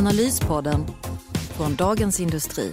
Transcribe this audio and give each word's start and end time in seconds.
Analyspodden 0.00 0.86
från 1.56 1.74
Dagens 1.76 2.20
Industri. 2.20 2.72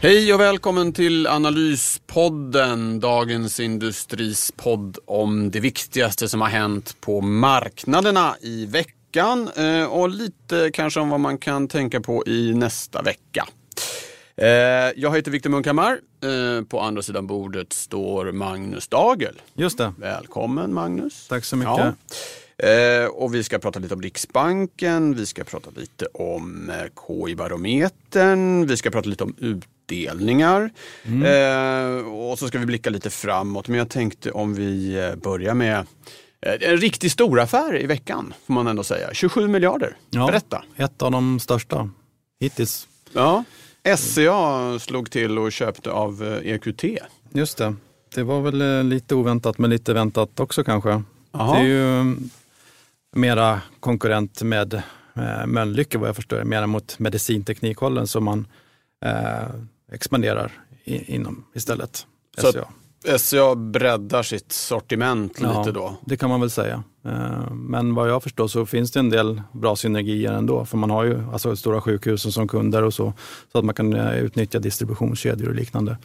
Hej 0.00 0.34
och 0.34 0.40
välkommen 0.40 0.92
till 0.92 1.26
Analyspodden, 1.26 3.00
Dagens 3.00 3.60
Industris 3.60 4.52
podd 4.56 4.98
om 5.06 5.50
det 5.50 5.60
viktigaste 5.60 6.28
som 6.28 6.40
har 6.40 6.48
hänt 6.48 6.96
på 7.00 7.20
marknaderna 7.20 8.36
i 8.40 8.66
veckan 8.66 9.48
eh, 9.56 9.84
och 9.84 10.08
lite 10.08 10.70
kanske 10.72 11.00
om 11.00 11.08
vad 11.08 11.20
man 11.20 11.38
kan 11.38 11.68
tänka 11.68 12.00
på 12.00 12.26
i 12.26 12.54
nästa 12.54 13.02
vecka. 13.02 13.48
Eh, 14.36 14.48
jag 14.96 15.16
heter 15.16 15.30
Viktor 15.30 15.50
Munkhammar. 15.50 15.98
Eh, 16.22 16.64
på 16.64 16.80
andra 16.80 17.02
sidan 17.02 17.26
bordet 17.26 17.72
står 17.72 18.32
Magnus 18.32 18.88
Dagel. 18.88 19.42
Just 19.54 19.78
det. 19.78 19.92
Välkommen 19.98 20.74
Magnus. 20.74 21.26
Tack 21.28 21.44
så 21.44 21.56
mycket. 21.56 21.78
Ja. 21.78 21.92
Eh, 22.58 23.06
och 23.06 23.34
vi 23.34 23.44
ska 23.44 23.58
prata 23.58 23.78
lite 23.78 23.94
om 23.94 24.02
Riksbanken, 24.02 25.14
vi 25.14 25.26
ska 25.26 25.44
prata 25.44 25.70
lite 25.76 26.06
om 26.06 26.70
eh, 26.70 26.76
KI-barometern, 27.06 28.66
vi 28.66 28.76
ska 28.76 28.90
prata 28.90 29.08
lite 29.08 29.24
om 29.24 29.34
utdelningar. 29.38 30.70
Mm. 31.04 31.22
Eh, 31.22 32.06
och 32.06 32.38
så 32.38 32.48
ska 32.48 32.58
vi 32.58 32.66
blicka 32.66 32.90
lite 32.90 33.10
framåt. 33.10 33.68
Men 33.68 33.78
jag 33.78 33.88
tänkte 33.88 34.30
om 34.30 34.54
vi 34.54 35.12
börjar 35.22 35.54
med 35.54 35.86
en 36.60 36.76
riktigt 36.76 37.12
stor 37.12 37.40
affär 37.40 37.82
i 37.82 37.86
veckan, 37.86 38.34
får 38.46 38.54
man 38.54 38.66
ändå 38.66 38.84
säga. 38.84 39.08
27 39.12 39.48
miljarder. 39.48 39.96
Ja, 40.10 40.26
Berätta. 40.26 40.64
Ett 40.76 41.02
av 41.02 41.10
de 41.10 41.40
största 41.40 41.90
hittills. 42.40 42.88
Ja. 43.12 43.44
SCA 43.96 44.78
slog 44.78 45.10
till 45.10 45.38
och 45.38 45.52
köpte 45.52 45.90
av 45.90 46.40
EQT. 46.44 46.84
Just 47.32 47.58
det. 47.58 47.74
Det 48.14 48.22
var 48.22 48.40
väl 48.40 48.86
lite 48.86 49.14
oväntat 49.14 49.58
men 49.58 49.70
lite 49.70 49.94
väntat 49.94 50.40
också 50.40 50.64
kanske. 50.64 51.02
Jaha. 51.32 51.54
Det 51.54 51.60
är 51.60 51.64
ju 51.64 52.16
mera 53.12 53.60
konkurrent 53.80 54.42
med 54.42 54.74
eh, 55.14 55.46
Mölnlycke 55.46 55.98
vad 55.98 56.08
jag 56.08 56.16
förstår, 56.16 56.44
mera 56.44 56.66
mot 56.66 56.98
medicinteknikhållen 56.98 58.06
som 58.06 58.24
man 58.24 58.46
eh, 59.04 59.48
expanderar 59.92 60.52
i, 60.84 61.14
inom 61.14 61.44
istället. 61.54 62.06
Så 62.38 62.52
SCA. 62.52 62.68
SCA 63.18 63.54
breddar 63.54 64.22
sitt 64.22 64.52
sortiment 64.52 65.40
lite 65.40 65.72
då. 65.72 65.96
Det 66.04 66.16
kan 66.16 66.30
man 66.30 66.40
väl 66.40 66.50
säga. 66.50 66.82
Eh, 67.04 67.50
Men 67.50 67.94
vad 67.94 68.10
jag 68.10 68.22
förstår 68.22 68.48
så 68.48 68.66
finns 68.66 68.90
det 68.92 69.00
en 69.00 69.10
del 69.10 69.42
bra 69.52 69.76
synergier 69.76 70.32
ändå. 70.32 70.64
För 70.64 70.76
man 70.78 70.90
har 70.90 71.04
ju 71.04 71.18
alltså 71.32 71.56
stora 71.56 71.80
sjukhusen 71.80 72.32
som 72.32 72.48
kunder 72.48 72.82
och 72.82 72.94
så. 72.94 73.12
Så 73.52 73.58
att 73.58 73.64
man 73.64 73.74
kan 73.74 73.92
eh, 73.94 74.14
utnyttja 74.18 74.58
distributionskedjor 74.58 75.48
och 75.48 75.54
liknande. 75.54 75.96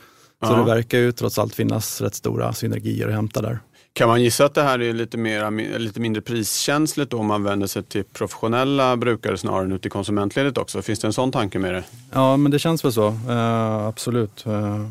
Så 0.46 0.52
Ja. 0.52 0.56
det 0.58 0.64
verkar 0.64 0.98
ju 0.98 1.12
trots 1.12 1.40
allt 1.40 1.56
finnas 1.56 2.02
rätt 2.02 2.16
stora 2.16 2.54
synergier 2.54 3.08
att 3.08 3.14
hämta 3.14 3.42
där. 3.42 3.60
Kan 3.98 4.10
man 4.10 4.24
gissa 4.24 4.46
att 4.46 4.54
det 4.54 4.64
här 4.64 4.82
är 4.82 4.94
lite, 4.94 5.18
mera, 5.18 5.50
lite 5.50 6.00
mindre 6.00 6.22
priskänsligt 6.22 7.12
då 7.12 7.18
om 7.18 7.26
man 7.26 7.44
vänder 7.44 7.68
sig 7.68 7.84
till 7.84 8.04
professionella 8.04 8.98
brukare 8.98 9.38
snarare 9.38 9.64
än 9.64 9.72
ut 9.72 9.86
i 9.86 9.90
konsumentledet 9.90 10.58
också? 10.58 10.82
Finns 10.82 11.00
det 11.00 11.08
en 11.08 11.14
sån 11.14 11.32
tanke 11.32 11.60
med 11.60 11.74
det? 11.74 11.84
Ja, 12.12 12.38
men 12.38 12.52
det 12.52 12.60
känns 12.60 12.86
väl 12.86 12.94
så. 12.94 13.08
Eh, 13.08 13.86
absolut. 13.86 14.46
Eh, 14.46 14.86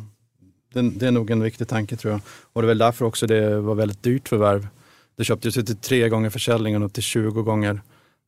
det, 0.73 0.91
det 0.91 1.07
är 1.07 1.11
nog 1.11 1.31
en 1.31 1.43
viktig 1.43 1.69
tanke 1.69 1.97
tror 1.97 2.13
jag. 2.13 2.21
Och 2.53 2.63
det 2.63 2.67
är 2.67 2.69
väl 2.69 2.79
därför 2.79 3.05
också 3.05 3.27
det 3.27 3.61
var 3.61 3.75
väldigt 3.75 4.03
dyrt 4.03 4.29
förvärv. 4.29 4.67
Det 5.17 5.25
köptes 5.25 5.59
ju 5.59 5.63
till 5.63 5.77
tre 5.77 6.09
gånger 6.09 6.31
försäljningen 6.31 6.83
och 6.83 6.93
till 6.93 7.03
20 7.03 7.43
gånger 7.43 7.81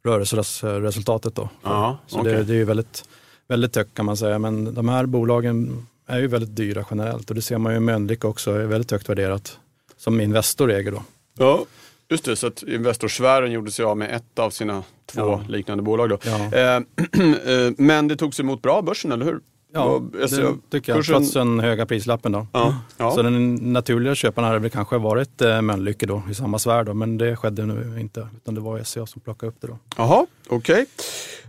rörelseresultatet. 0.05 1.35
Då. 1.35 1.49
Ja, 1.63 1.99
Så 2.07 2.21
okej. 2.21 2.33
det, 2.33 2.43
det 2.43 2.53
är 2.53 2.59
ju 2.59 2.65
väldigt, 2.65 3.05
väldigt 3.49 3.77
högt 3.77 3.95
kan 3.95 4.07
man 4.07 4.17
säga. 4.17 4.39
Men 4.39 4.75
de 4.75 4.89
här 4.89 5.07
bolagen 5.07 5.87
är 6.07 6.19
ju 6.19 6.27
väldigt 6.27 6.57
dyra 6.57 6.85
generellt 6.91 7.31
och 7.31 7.35
det 7.37 7.43
ser 7.43 7.59
man 7.59 7.75
ju 7.75 7.81
Mölnlycke 7.81 8.27
också 8.27 8.53
är 8.53 8.67
väldigt 8.67 8.91
högt 8.91 9.09
värderat 9.09 9.59
som 9.99 10.21
Investor 10.21 10.71
äger 10.73 10.93
då. 10.93 11.03
Ja, 11.39 11.65
just 12.09 12.25
det. 12.25 12.37
Så 12.37 12.47
att 12.47 12.63
Investorsfären 12.63 13.53
gjorde 13.53 13.71
sig 13.71 13.85
av 13.85 13.97
med 13.97 14.17
ett 14.17 14.39
av 14.39 14.51
sina 14.51 14.83
två 15.07 15.21
Ja. 15.21 15.43
liknande 15.49 15.83
bolag. 15.83 16.09
Då. 16.09 16.19
Ja. 16.25 16.37
Eh, 16.59 16.77
eh, 16.77 17.73
men 17.79 18.09
det 18.09 18.17
togs 18.17 18.41
emot 18.41 18.63
bra 18.63 18.83
börsen, 18.83 19.13
eller 19.13 19.25
hur? 19.25 19.41
Ja, 19.73 20.03
SCA 20.29 20.37
det 20.37 20.55
tycker 20.71 20.93
jag, 20.93 20.99
kursen- 21.03 21.13
trots 21.13 21.33
den 21.33 21.61
höga 21.61 21.87
prislappen. 21.87 22.33
Då. 22.33 22.47
Ja, 22.53 22.77
ja. 22.97 23.11
Så 23.11 23.23
den 23.23 23.55
naturliga 23.55 24.15
köparen 24.15 24.47
hade 24.49 24.59
väl 24.61 24.71
kanske 24.71 24.99
varit 24.99 25.41
eh, 25.43 25.63
Mölnlycke 25.63 26.07
då, 26.07 26.23
i 26.31 26.35
samma 26.35 26.59
sfär, 26.59 26.85
då, 26.85 26.95
men 26.95 27.19
det 27.19 27.37
skedde 27.37 27.67
nu 27.67 28.01
inte. 28.01 28.29
Utan 28.37 28.55
det 28.55 28.61
var 28.61 28.83
SCA 28.83 29.07
som 29.07 29.21
plockade 29.21 29.51
upp 29.51 29.61
det. 29.61 29.67
Då. 29.67 29.79
Jaha, 29.97 30.27
okej. 30.49 30.87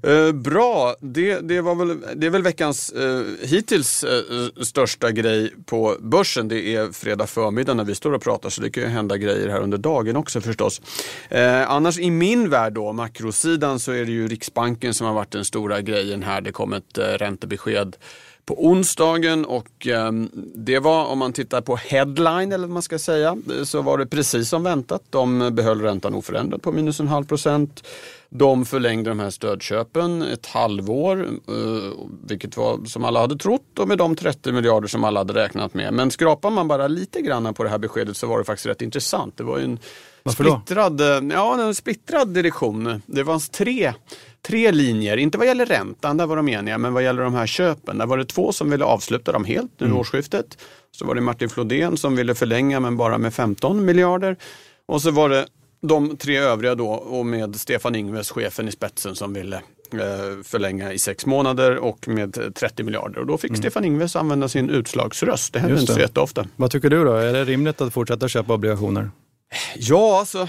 Eh, 0.03 0.31
bra, 0.31 0.95
det, 0.99 1.39
det, 1.39 1.61
var 1.61 1.75
väl, 1.75 1.97
det 2.15 2.27
är 2.27 2.29
väl 2.29 2.43
veckans 2.43 2.91
eh, 2.91 3.21
hittills 3.41 4.03
eh, 4.03 4.63
största 4.63 5.11
grej 5.11 5.53
på 5.65 5.97
börsen. 5.99 6.47
Det 6.47 6.75
är 6.75 6.91
fredag 6.91 7.27
förmiddag 7.27 7.73
när 7.73 7.83
vi 7.83 7.95
står 7.95 8.13
och 8.13 8.21
pratar 8.21 8.49
så 8.49 8.61
det 8.61 8.69
kan 8.69 8.83
ju 8.83 8.89
hända 8.89 9.17
grejer 9.17 9.49
här 9.49 9.59
under 9.59 9.77
dagen 9.77 10.15
också 10.15 10.41
förstås. 10.41 10.81
Eh, 11.29 11.71
annars 11.71 11.99
i 11.99 12.11
min 12.11 12.49
värld 12.49 12.73
då, 12.73 12.93
makrosidan, 12.93 13.79
så 13.79 13.91
är 13.91 14.05
det 14.05 14.11
ju 14.11 14.27
Riksbanken 14.27 14.93
som 14.93 15.07
har 15.07 15.13
varit 15.13 15.31
den 15.31 15.45
stora 15.45 15.81
grejen 15.81 16.23
här. 16.23 16.41
Det 16.41 16.51
kom 16.51 16.73
ett 16.73 16.97
eh, 16.97 17.03
räntebesked 17.03 17.95
på 18.49 18.65
onsdagen 18.65 19.45
och 19.45 19.87
eh, 19.87 20.11
det 20.55 20.79
var, 20.79 21.05
om 21.05 21.19
man 21.19 21.33
tittar 21.33 21.61
på 21.61 21.75
headline 21.75 22.51
eller 22.51 22.67
vad 22.67 22.73
man 22.73 22.81
ska 22.81 22.99
säga, 22.99 23.37
så 23.63 23.81
var 23.81 23.97
det 23.97 24.05
precis 24.05 24.49
som 24.49 24.63
väntat. 24.63 25.01
De 25.09 25.55
behöll 25.55 25.81
räntan 25.81 26.13
oförändrad 26.13 26.61
på 26.61 26.71
minus 26.71 26.99
en 26.99 27.07
halv 27.07 27.25
procent. 27.25 27.83
De 28.29 28.65
förlängde 28.65 29.09
de 29.09 29.19
här 29.19 29.29
stödköpen 29.29 30.21
ett 30.21 30.45
halvår, 30.45 31.29
eh, 31.47 31.53
vilket 32.27 32.57
var 32.57 32.85
som 32.85 33.05
alla 33.05 33.19
hade 33.19 33.37
trott 33.37 33.79
och 33.79 33.87
med 33.87 33.97
de 33.97 34.15
30 34.15 34.51
miljarder 34.51 34.87
som 34.87 35.03
alla 35.03 35.19
hade 35.19 35.33
räknat 35.33 35.73
med. 35.73 35.93
Men 35.93 36.11
skrapar 36.11 36.49
man 36.49 36.67
bara 36.67 36.87
lite 36.87 37.21
grann 37.21 37.53
på 37.53 37.63
det 37.63 37.69
här 37.69 37.77
beskedet 37.77 38.17
så 38.17 38.27
var 38.27 38.37
det 38.37 38.43
faktiskt 38.43 38.65
rätt 38.65 38.81
intressant. 38.81 39.37
Det 39.37 39.43
var 39.43 39.59
en 39.59 39.79
Varför 40.23 40.43
splittrad, 40.43 41.01
eh, 41.01 41.35
ja, 41.35 41.61
en 41.61 41.75
splittrad 41.75 42.27
direktion. 42.27 43.01
Det 43.05 43.25
fanns 43.25 43.49
tre, 43.49 43.93
tre 44.47 44.71
linjer, 44.71 45.17
inte 45.17 45.37
vad 45.37 45.47
gäller 45.47 45.65
räntan, 45.65 46.17
där 46.17 46.25
var 46.25 46.35
de 46.35 46.49
eniga, 46.49 46.77
men 46.77 46.93
vad 46.93 47.03
gäller 47.03 47.21
de 47.23 47.33
här 47.33 47.47
köpen, 47.47 47.97
där 47.97 48.05
var 48.05 48.17
det 48.17 48.25
två 48.25 48.51
som 48.51 48.69
ville 48.69 48.85
avsluta 48.85 49.31
dem 49.31 49.45
helt 49.45 49.71
nu 49.77 49.85
Mm. 49.85 49.97
årsskiftet. 49.97 50.57
Så 50.91 51.05
var 51.05 51.15
det 51.15 51.21
Martin 51.21 51.49
Flodén 51.49 51.97
som 51.97 52.15
ville 52.15 52.35
förlänga 52.35 52.79
men 52.79 52.97
bara 52.97 53.17
med 53.17 53.33
15 53.33 53.85
miljarder. 53.85 54.37
Och 54.85 55.01
så 55.01 55.11
var 55.11 55.29
det 55.29 55.45
de 55.81 56.17
tre 56.17 56.37
övriga 56.37 56.75
då 56.75 56.89
och 56.89 57.25
med 57.25 57.55
Stefan 57.55 57.95
Ingves, 57.95 58.31
chefen 58.31 58.67
i 58.67 58.71
spetsen, 58.71 59.15
som 59.15 59.33
ville 59.33 59.55
eh, 59.93 60.43
förlänga 60.43 60.93
i 60.93 60.99
sex 60.99 61.25
månader 61.25 61.75
och 61.77 62.07
med 62.07 62.53
30 62.55 62.83
miljarder. 62.83 63.19
Och 63.19 63.25
då 63.25 63.37
fick 63.37 63.57
Stefan 63.57 63.85
Ingves 63.85 64.15
använda 64.15 64.47
sin 64.49 64.69
utslagsröst. 64.69 65.53
Det 65.53 65.59
händer 65.59 65.73
Mm. 65.75 65.81
Inte 65.81 65.93
så 65.93 65.99
jätteofta. 65.99 66.47
Vad 66.55 66.71
tycker 66.71 66.89
du 66.89 67.03
då? 67.03 67.13
Är 67.13 67.33
det 67.33 67.45
rimligt 67.45 67.81
att 67.81 67.93
fortsätta 67.93 68.27
köpa 68.27 68.53
obligationer? 68.53 69.09
Ja, 69.75 70.19
alltså, 70.19 70.47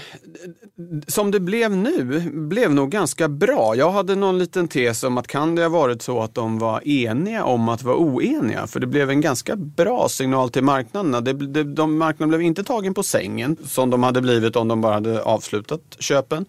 som 1.07 1.31
det 1.31 1.39
blev 1.39 1.71
nu 1.77 2.29
blev 2.31 2.73
nog 2.73 2.91
ganska 2.91 3.29
bra. 3.29 3.75
Jag 3.75 3.91
hade 3.91 4.15
någon 4.15 4.37
liten 4.37 4.67
tes 4.67 5.03
om 5.03 5.17
att 5.17 5.27
kan 5.27 5.55
det 5.55 5.61
ha 5.61 5.69
varit 5.69 6.01
så 6.01 6.21
att 6.21 6.35
de 6.35 6.59
var 6.59 6.87
eniga 6.87 7.43
om 7.43 7.69
att 7.69 7.83
vara 7.83 7.97
oeniga? 7.97 8.67
För 8.67 8.79
det 8.79 8.87
blev 8.87 9.09
en 9.09 9.21
ganska 9.21 9.55
bra 9.55 10.09
signal 10.09 10.49
till 10.49 10.63
marknaderna. 10.63 11.21
Det, 11.21 11.33
det, 11.33 11.63
de, 11.63 11.97
marknaden 11.97 12.29
blev 12.29 12.41
inte 12.41 12.63
tagen 12.63 12.93
på 12.93 13.03
sängen 13.03 13.57
som 13.65 13.89
de 13.89 14.03
hade 14.03 14.21
blivit 14.21 14.55
om 14.55 14.67
de 14.67 14.81
bara 14.81 14.93
hade 14.93 15.21
avslutat 15.23 15.81
köpen. 15.99 16.45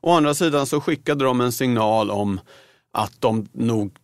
Å 0.00 0.12
andra 0.12 0.34
sidan 0.34 0.66
så 0.66 0.80
skickade 0.80 1.24
de 1.24 1.40
en 1.40 1.52
signal 1.52 2.10
om 2.10 2.40
att 2.92 3.20
de 3.20 3.48
nog 3.52 3.96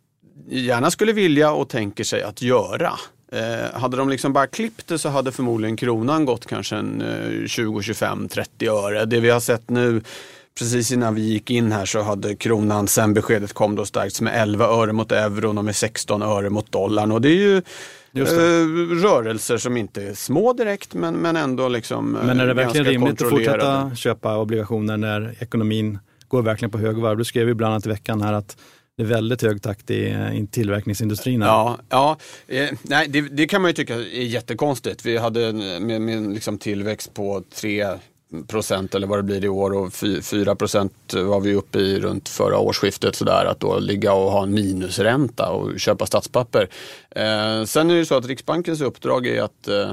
gärna 0.49 0.91
skulle 0.91 1.13
vilja 1.13 1.53
och 1.53 1.69
tänker 1.69 2.05
sig 2.05 2.23
att 2.23 2.43
göra. 2.43 2.93
Eh, 3.33 3.81
hade 3.81 3.97
de 3.97 4.09
liksom 4.09 4.33
bara 4.33 4.47
klippt 4.47 4.89
det 4.89 4.99
så 4.99 5.09
hade 5.09 5.33
förmodligen 5.33 5.77
kronan 5.77 6.25
gått 6.25 6.47
kanske 6.47 6.77
en 6.77 7.03
eh, 7.03 7.47
20, 7.47 7.83
25, 7.83 8.29
30 8.29 8.69
öre. 8.69 9.05
Det 9.05 9.21
vi 9.21 9.31
har 9.31 9.41
sett 9.41 9.71
nu 9.71 10.03
Precis 10.59 10.93
innan 10.93 11.15
vi 11.15 11.23
gick 11.23 11.51
in 11.51 11.73
här 11.73 11.85
så 11.85 12.03
hade 12.03 12.37
kronan 12.37 12.89
sen 12.89 13.15
beskedet 13.15 13.53
kom 13.53 13.77
då 13.77 13.85
stärkts 13.85 14.21
med 14.21 14.43
11 14.43 14.65
öre 14.65 14.93
mot 14.93 15.13
euron 15.13 15.59
och 15.59 15.65
med 15.65 15.77
16 15.77 16.23
öre 16.23 16.51
mot 16.51 16.73
dollarn. 16.73 17.13
Och 17.13 17.21
det 17.21 17.29
är 17.29 17.37
ju 17.37 17.63
Just 18.13 18.33
eh, 18.33 18.39
det. 18.39 18.45
rörelser 18.95 19.57
som 19.57 19.77
inte 19.77 20.03
är 20.03 20.15
små 20.15 20.53
direkt 20.53 20.95
men, 20.95 21.15
men 21.15 21.37
ändå 21.37 21.69
liksom 21.69 22.17
eh, 22.17 22.25
Men 22.25 22.41
är 22.41 22.47
det 22.47 22.55
verkligen 22.55 22.87
rimligt 22.87 23.23
att 23.23 23.31
fortsätta 23.31 23.95
köpa 23.95 24.37
obligationer 24.37 24.97
när 24.97 25.35
ekonomin 25.41 25.99
går 26.29 26.43
verkligen 26.43 26.71
på 26.71 26.79
högvarv? 26.79 27.19
Du 27.19 27.25
skrev 27.25 27.49
ju 27.49 27.55
bland 27.55 27.73
annat 27.73 27.87
i 27.87 27.89
veckan 27.89 28.23
här 28.23 28.33
att 28.33 28.57
det 29.01 29.05
är 29.05 29.09
väldigt 29.15 29.43
hög 29.43 29.63
takt 29.63 29.91
i, 29.91 30.11
eh, 30.11 30.35
i 30.43 30.47
tillverkningsindustrin. 30.47 31.41
Ja, 31.41 31.79
ja 31.89 32.17
eh, 32.49 32.69
nej, 32.83 33.09
det, 33.09 33.21
det 33.21 33.47
kan 33.47 33.63
man 33.63 33.69
ju 33.69 33.73
tycka 33.75 33.95
är 33.95 34.23
jättekonstigt. 34.23 35.05
Vi 35.07 35.17
hade 35.17 35.47
en- 35.47 35.87
med, 35.87 36.01
med 36.03 36.35
liksom 36.35 36.59
tillväxt 36.59 37.15
på 37.15 37.43
3 37.55 37.87
procent 38.49 38.95
eller 38.95 39.07
vad 39.07 39.19
det 39.19 39.23
blir 39.23 39.45
i 39.45 39.49
år 39.49 39.73
och 39.73 39.93
4 40.23 40.55
procent 40.55 40.93
var 41.15 41.41
vi 41.41 41.55
uppe 41.55 41.79
i 41.79 42.01
runt 42.01 42.29
förra 42.29 42.59
årsskiftet. 42.59 43.15
Sådär, 43.17 43.45
att 43.45 43.61
då 43.61 43.79
ligga 43.79 44.13
och 44.13 44.33
ha 44.33 44.43
en 44.43 44.55
minusränta 44.55 45.49
och 45.51 45.81
köpa 45.81 46.07
statspapper. 46.07 46.69
Eh, 47.11 47.65
sen 47.65 47.91
är 47.91 47.95
det 47.95 48.07
så 48.07 48.15
att 48.17 48.27
Riksbankens 48.27 48.81
uppdrag 48.81 49.27
är 49.27 49.43
att 49.43 49.69
eh, 49.69 49.91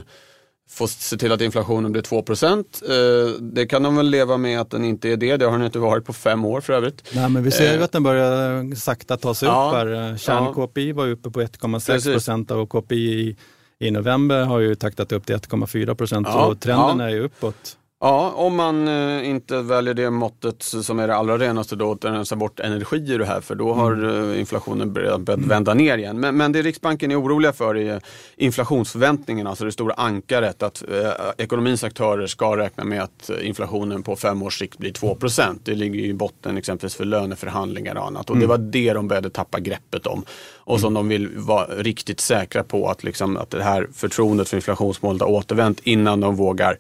få 0.69 0.87
se 0.87 1.17
till 1.17 1.31
att 1.31 1.41
inflationen 1.41 1.91
blir 1.91 2.01
2 2.01 2.21
procent. 2.21 2.81
Eh, 2.89 3.41
det 3.41 3.65
kan 3.65 3.83
de 3.83 3.95
väl 3.95 4.09
leva 4.09 4.37
med 4.37 4.61
att 4.61 4.69
den 4.69 4.83
inte 4.83 5.09
är 5.09 5.17
det. 5.17 5.37
Det 5.37 5.45
har 5.45 5.51
den 5.51 5.65
inte 5.65 5.79
varit 5.79 6.05
på 6.05 6.13
fem 6.13 6.45
år 6.45 6.61
för 6.61 6.73
övrigt. 6.73 7.03
Nej, 7.15 7.29
men 7.29 7.43
vi 7.43 7.51
ser 7.51 7.71
ju 7.71 7.77
eh, 7.77 7.83
att 7.83 7.91
den 7.91 8.03
börjar 8.03 8.75
sakta 8.75 9.17
ta 9.17 9.33
sig 9.33 9.47
ja, 9.47 9.67
upp 9.67 9.75
här. 9.75 10.17
Kärn-KPI 10.17 10.93
var 10.93 11.07
uppe 11.07 11.29
på 11.29 11.41
1,6 11.41 12.13
procent 12.13 12.51
och 12.51 12.69
KPI 12.69 12.95
i, 12.95 13.37
i 13.79 13.91
november 13.91 14.43
har 14.43 14.59
ju 14.59 14.75
taktat 14.75 15.11
upp 15.11 15.25
till 15.25 15.35
1,4 15.35 15.95
procent 15.95 16.27
ja, 16.29 16.45
och 16.45 16.59
trenden 16.59 16.99
ja. 16.99 17.05
är 17.05 17.09
ju 17.09 17.19
uppåt. 17.23 17.77
Ja, 17.99 18.31
om 18.35 18.55
man 18.55 18.87
eh, 18.87 19.29
inte 19.29 19.61
väljer 19.61 19.93
det 19.93 20.09
måttet 20.09 20.63
som 20.63 20.99
är 20.99 21.07
det 21.07 21.15
allra 21.15 21.37
renaste 21.37 21.75
då, 21.75 21.91
att 21.91 22.05
rensa 22.05 22.35
bort 22.35 22.59
energi 22.59 23.11
ur 23.11 23.19
det 23.19 23.25
här, 23.25 23.41
för 23.41 23.55
då 23.55 23.73
har 23.73 23.93
mm. 23.93 24.31
eh, 24.31 24.39
inflationen 24.39 24.93
börjat, 24.93 25.21
börjat 25.21 25.37
mm. 25.37 25.49
vända 25.49 25.73
ner 25.73 25.97
igen. 25.97 26.19
Men, 26.19 26.37
men 26.37 26.51
det 26.51 26.61
Riksbanken 26.61 27.11
är 27.11 27.21
oroliga 27.21 27.53
för 27.53 27.77
är 27.77 28.01
inflationsförväntningarna, 28.35 29.49
alltså 29.49 29.65
det 29.65 29.71
stora 29.71 29.93
ankaret 29.93 30.63
att 30.63 30.83
eh, 30.91 31.11
ekonomins 31.37 31.83
aktörer 31.83 32.27
ska 32.27 32.57
räkna 32.57 32.83
med 32.83 33.03
att 33.03 33.29
inflationen 33.41 34.03
på 34.03 34.15
fem 34.15 34.43
års 34.43 34.59
sikt 34.59 34.77
blir 34.77 34.91
2% 34.91 35.59
Det 35.63 35.75
ligger 35.75 35.99
i 35.99 36.13
botten 36.13 36.57
exempelvis 36.57 36.95
för 36.95 37.05
löneförhandlingar 37.05 37.95
och 37.95 38.07
annat. 38.07 38.29
Och 38.29 38.35
mm. 38.35 38.41
det 38.41 38.47
var 38.47 38.57
det 38.57 38.93
de 38.93 39.07
började 39.07 39.29
tappa 39.29 39.59
greppet 39.59 40.07
om. 40.07 40.23
Och 40.55 40.79
som 40.79 40.87
mm. 40.87 40.93
de 40.93 41.09
vill 41.09 41.29
vara 41.37 41.65
riktigt 41.65 42.19
säkra 42.19 42.63
på 42.63 42.89
att, 42.89 43.03
liksom, 43.03 43.37
att 43.37 43.49
det 43.49 43.63
här 43.63 43.87
förtroendet 43.93 44.49
för 44.49 44.57
inflationsmålet 44.57 45.21
har 45.21 45.29
återvänt 45.29 45.79
innan 45.83 46.19
de 46.19 46.35
vågar 46.35 46.77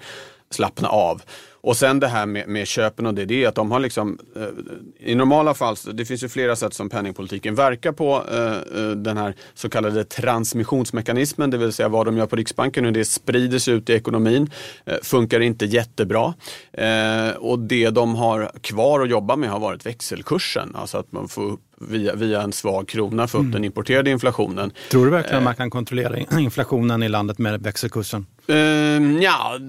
slappna 0.49 0.87
av. 0.87 1.21
Och 1.67 1.77
sen 1.77 1.99
det 1.99 2.07
här 2.07 2.25
med, 2.25 2.47
med 2.47 2.67
köpen 2.67 3.05
och 3.05 3.13
det, 3.13 3.25
det 3.25 3.43
är 3.43 3.47
att 3.47 3.55
de 3.55 3.71
har 3.71 3.79
liksom, 3.79 4.19
eh, 4.35 5.11
i 5.11 5.15
normala 5.15 5.53
fall, 5.53 5.75
det 5.93 6.05
finns 6.05 6.23
ju 6.23 6.29
flera 6.29 6.55
sätt 6.55 6.73
som 6.73 6.89
penningpolitiken 6.89 7.55
verkar 7.55 7.91
på. 7.91 8.23
Eh, 8.31 8.81
eh, 8.81 8.89
den 8.89 9.17
här 9.17 9.35
så 9.53 9.69
kallade 9.69 10.03
transmissionsmekanismen, 10.03 11.49
det 11.49 11.57
vill 11.57 11.73
säga 11.73 11.89
vad 11.89 12.05
de 12.05 12.17
gör 12.17 12.25
på 12.25 12.35
Riksbanken, 12.35 12.85
hur 12.85 12.91
det 12.91 13.05
sprider 13.05 13.59
sig 13.59 13.73
ut 13.73 13.89
i 13.89 13.93
ekonomin, 13.93 14.51
eh, 14.85 14.95
funkar 15.03 15.39
inte 15.39 15.65
jättebra. 15.65 16.33
Eh, 16.73 17.29
och 17.29 17.59
det 17.59 17.89
de 17.89 18.15
har 18.15 18.51
kvar 18.61 18.99
att 18.99 19.09
jobba 19.09 19.35
med 19.35 19.49
har 19.49 19.59
varit 19.59 19.85
växelkursen, 19.85 20.75
alltså 20.75 20.97
att 20.97 21.11
man 21.11 21.27
får 21.27 21.43
upp 21.43 21.66
via, 21.81 22.15
via 22.15 22.41
en 22.41 22.53
svag 22.53 22.87
krona 22.87 23.27
få 23.27 23.37
upp 23.37 23.41
mm. 23.41 23.51
den 23.51 23.63
importerade 23.63 24.09
inflationen. 24.09 24.71
Tror 24.91 25.05
du 25.05 25.11
verkligen 25.11 25.37
att 25.37 25.43
man 25.43 25.55
kan 25.55 25.69
kontrollera 25.69 26.17
inflationen 26.39 27.03
i 27.03 27.09
landet 27.09 27.37
med 27.37 27.61
växelkursen? 27.61 28.25
Uh, 28.49 29.23
ja, 29.23 29.59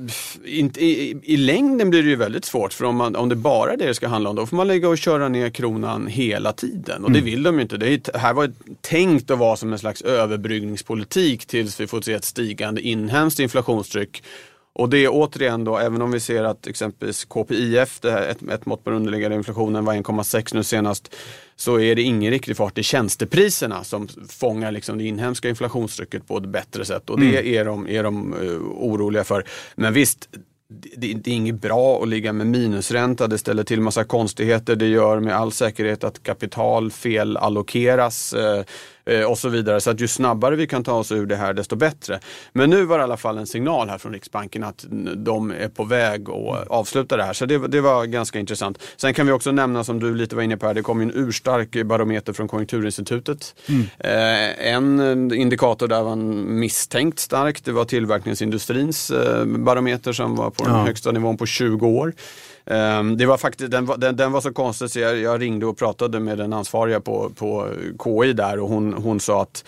inte, 0.44 0.84
i, 0.84 1.20
i, 1.22 1.36
längden 1.36 1.90
blir 1.90 2.02
det 2.02 2.08
ju 2.08 2.16
väldigt 2.16 2.44
svårt 2.44 2.72
för 2.72 2.84
om, 2.84 2.96
man, 2.96 3.16
om 3.16 3.28
det 3.28 3.36
bara 3.36 3.72
är 3.72 3.76
det 3.76 3.86
det 3.86 3.94
ska 3.94 4.08
handla 4.08 4.30
om 4.30 4.36
då 4.36 4.46
får 4.46 4.56
man 4.56 4.66
lägga 4.66 4.88
och 4.88 4.98
köra 4.98 5.28
ner 5.28 5.50
kronan 5.50 6.06
hela 6.06 6.52
tiden 6.52 7.04
och 7.04 7.10
mm. 7.10 7.12
det 7.12 7.30
vill 7.30 7.42
de 7.42 7.56
ju 7.56 7.62
inte. 7.62 7.76
Det 7.76 8.08
här 8.14 8.34
var 8.34 8.52
tänkt 8.80 9.30
att 9.30 9.38
vara 9.38 9.56
som 9.56 9.72
en 9.72 9.78
slags 9.78 10.02
överbryggningspolitik 10.02 11.46
tills 11.46 11.80
vi 11.80 11.86
får 11.86 12.00
se 12.00 12.12
ett 12.12 12.24
stigande 12.24 12.80
inhemskt 12.80 13.40
inflationstryck 13.40 14.22
och 14.72 14.88
det 14.88 15.04
är 15.04 15.08
återigen 15.12 15.64
då, 15.64 15.78
även 15.78 16.02
om 16.02 16.10
vi 16.10 16.20
ser 16.20 16.44
att 16.44 16.66
exempelvis 16.66 17.24
KPIF, 17.24 18.00
det 18.00 18.10
här, 18.10 18.28
ett, 18.28 18.42
ett 18.42 18.66
mått 18.66 18.84
på 18.84 18.90
den 18.90 18.96
underliggande 18.96 19.36
inflationen 19.36 19.84
var 19.84 19.94
1,6 19.94 20.54
nu 20.54 20.64
senast, 20.64 21.14
så 21.56 21.80
är 21.80 21.94
det 21.94 22.02
ingen 22.02 22.30
riktig 22.30 22.56
fart 22.56 22.78
i 22.78 22.82
tjänstepriserna 22.82 23.84
som 23.84 24.08
fångar 24.28 24.72
liksom 24.72 24.98
det 24.98 25.04
inhemska 25.04 25.48
inflationstrycket 25.48 26.28
på 26.28 26.36
ett 26.36 26.48
bättre 26.48 26.84
sätt. 26.84 27.10
Och 27.10 27.20
det 27.20 27.38
mm. 27.38 27.54
är 27.54 27.64
de, 27.64 27.88
är 27.88 28.02
de 28.02 28.34
uh, 28.34 28.60
oroliga 28.60 29.24
för. 29.24 29.44
Men 29.74 29.92
visst, 29.92 30.28
det, 30.96 31.12
det, 31.14 31.30
är 31.30 31.34
inget 31.34 31.60
bra 31.60 32.02
att 32.02 32.08
ligga 32.08 32.32
med 32.32 32.46
minusränta, 32.46 33.26
det 33.26 33.38
ställer 33.38 33.64
till 33.64 33.80
massa 33.80 34.04
konstigheter, 34.04 34.76
det 34.76 34.86
gör 34.86 35.20
med 35.20 35.36
all 35.36 35.52
säkerhet 35.52 36.04
att 36.04 36.22
kapital 36.22 36.90
felallokeras. 36.90 38.34
Eh, 39.08 39.24
och 39.24 39.38
så 39.38 39.48
vidare. 39.48 39.80
Så 39.80 39.90
att 39.90 40.00
ju 40.00 40.08
snabbare 40.08 40.56
vi 40.56 40.66
kan 40.66 40.84
ta 40.84 40.92
oss 40.92 41.12
ur 41.12 41.26
det 41.26 41.36
här 41.36 41.54
desto 41.54 41.76
bättre. 41.76 42.20
Men 42.52 42.70
nu 42.70 42.84
var 42.84 42.98
det 42.98 43.02
i 43.02 43.04
alla 43.04 43.16
fall 43.16 43.38
en 43.38 43.46
signal 43.46 43.88
här 43.88 43.98
från 43.98 44.12
Riksbanken 44.12 44.64
att 44.64 44.84
de 45.16 45.50
är 45.50 45.68
på 45.68 45.84
väg 45.84 46.28
att 46.30 46.68
avsluta 46.68 47.16
det 47.16 47.22
här. 47.22 47.32
Så 47.32 47.46
det, 47.46 47.68
det 47.68 47.80
var 47.80 48.04
ganska 48.04 48.38
intressant. 48.38 48.78
Sen 48.96 49.14
kan 49.14 49.26
vi 49.26 49.32
också 49.32 49.52
nämna 49.52 49.84
som 49.84 50.00
du 50.00 50.14
lite 50.14 50.36
var 50.36 50.42
inne 50.42 50.56
på 50.56 50.66
här, 50.66 50.74
det 50.74 50.82
kom 50.82 51.00
en 51.00 51.12
urstark 51.14 51.86
barometer 51.86 52.32
från 52.32 52.48
Konjunkturinstitutet. 52.48 53.54
Mm. 53.68 53.82
Eh, 53.98 54.74
en 54.74 55.32
indikator 55.34 55.88
där 55.88 56.02
var 56.02 56.16
misstänkt 56.16 57.18
stark, 57.18 57.64
det 57.64 57.72
var 57.72 57.84
tillverkningsindustrins 57.84 59.10
eh, 59.10 59.44
barometer 59.44 60.12
som 60.12 60.36
var 60.36 60.50
på 60.50 60.64
ja. 60.64 60.72
den 60.72 60.86
högsta 60.86 61.12
nivån 61.12 61.36
på 61.36 61.46
20 61.46 61.86
år. 61.86 62.12
Ehm, 62.70 63.16
det 63.16 63.26
var 63.26 63.36
faktiskt, 63.36 63.70
den, 63.70 63.86
den, 63.98 64.16
den, 64.16 64.32
var 64.32 64.40
så 64.40 64.52
konstig 64.52 64.90
så 64.90 64.98
jag, 64.98 65.18
jag, 65.18 65.40
ringde 65.40 65.66
och 65.66 65.78
pratade 65.78 66.20
med 66.20 66.38
den 66.38 66.52
ansvariga 66.52 67.00
på, 67.00 67.30
på 67.36 67.68
KI 68.04 68.32
där 68.32 68.58
och 68.58 68.68
hon, 68.68 68.92
hon 68.92 69.20
sa 69.20 69.42
att 69.42 69.64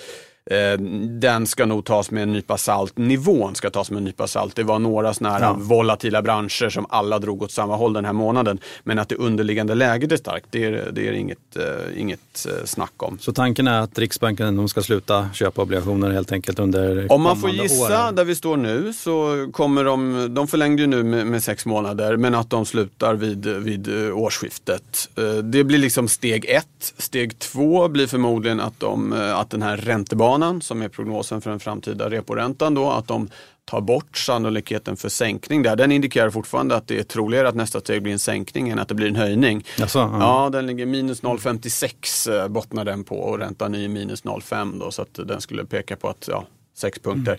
den 1.21 1.47
ska 1.47 1.67
nog 1.67 1.85
tas 1.85 2.11
med 2.11 2.23
en 2.23 2.33
nypa 2.33 2.59
salt. 2.59 2.99
Nivån 2.99 3.55
ska 3.55 3.71
tas 3.71 3.91
med 3.91 3.99
en 3.99 4.05
nypa 4.05 4.27
salt. 4.27 4.57
Det 4.57 4.63
var 4.63 4.79
några 4.79 5.15
sådana 5.15 5.35
här 5.35 5.43
ja. 5.43 5.57
volatila 5.59 6.23
branscher 6.23 6.69
som 6.69 6.87
alla 6.89 7.19
drog 7.19 7.43
åt 7.43 7.53
samma 7.53 7.77
håll 7.77 7.93
den 7.93 8.05
här 8.05 8.13
månaden. 8.13 8.59
Men 8.85 8.99
att 8.99 9.09
det 9.09 9.15
underliggande 9.15 9.75
läget 9.75 10.13
är 10.13 10.17
starkt, 10.17 10.47
det 10.51 10.65
är, 10.65 10.89
det 10.93 11.09
är 11.09 11.13
inget, 11.13 11.39
uh, 11.57 12.01
inget 12.01 12.47
uh, 12.49 12.65
snack 12.65 12.93
om. 12.97 13.19
Så 13.21 13.33
tanken 13.33 13.67
är 13.67 13.81
att 13.81 13.99
Riksbanken 13.99 14.57
de 14.57 14.69
ska 14.69 14.83
sluta 14.83 15.29
köpa 15.35 15.63
obligationer 15.63 16.11
helt 16.11 16.33
enkelt 16.33 16.59
under 16.59 17.13
Om 17.13 17.23
man 17.23 17.41
får 17.41 17.51
gissa 17.51 18.09
år. 18.09 18.13
där 18.13 18.25
vi 18.25 18.35
står 18.35 18.57
nu 18.57 18.93
så 18.93 19.49
kommer 19.53 19.85
de, 19.85 20.27
de 20.35 20.49
förlängde 20.49 20.83
ju 20.83 20.89
nu 20.89 21.03
med, 21.03 21.27
med, 21.27 21.43
sex 21.43 21.67
månader, 21.67 22.17
men 22.17 22.35
att 22.35 22.51
de 22.51 22.67
slutar 22.67 23.15
vid, 23.15 23.47
vid 23.47 24.11
årsskiftet. 24.13 25.09
Uh, 25.19 25.35
det 25.35 25.65
blir 25.65 25.79
liksom 25.79 26.09
steg 26.09 26.45
ett. 26.49 26.95
Steg 26.99 27.39
två 27.39 27.89
blir 27.89 28.07
förmodligen 28.07 28.61
att, 28.61 28.81
de, 28.81 29.13
att 29.35 29.51
den 29.51 29.63
här 29.63 29.77
räntebanan 29.77 30.40
räntebanan 30.41 30.61
som 30.61 30.83
är 30.83 30.89
prognosen 30.89 31.41
för 31.41 31.51
den 31.51 31.61
framtida 31.61 32.11
reporäntan 32.11 32.75
då, 32.75 32.91
att 32.91 33.09
de 33.09 33.29
tar 33.65 33.81
bort 33.81 34.17
sannolikheten 34.17 34.97
för 34.97 35.09
sänkning 35.09 35.63
där. 35.63 35.77
Den 35.77 35.93
indikerar 35.93 36.31
fortfarande 36.31 36.77
att 36.77 36.89
det 36.89 36.99
är 36.99 37.03
troligare 37.03 37.49
att 37.49 37.55
nästa 37.55 37.81
steg 37.81 38.03
blir 38.03 38.13
en 38.13 38.19
sänkning 38.19 38.69
än 38.69 38.79
att 38.79 38.89
det 38.89 38.95
blir 38.95 39.09
en 39.09 39.17
höjning. 39.17 39.65
Jaså, 39.79 39.99
ja. 39.99 40.19
ja, 40.21 40.51
den 40.51 40.67
ligger 40.67 40.87
minus 40.87 41.23
0,56 41.23 42.43
eh, 42.43 42.49
bottnar 42.49 42.85
den 42.85 43.05
på 43.05 43.17
och 43.17 43.39
räntan 43.39 43.75
är 43.75 43.89
minus 43.89 44.25
0,5 44.25 44.81
då 44.81 44.91
så 44.91 45.03
att 45.03 45.15
den 45.15 45.41
skulle 45.41 45.65
peka 45.65 45.97
på 45.97 46.09
att 46.09 46.29
ja, 46.29 46.45
sex 46.75 46.99
punkter. 46.99 47.39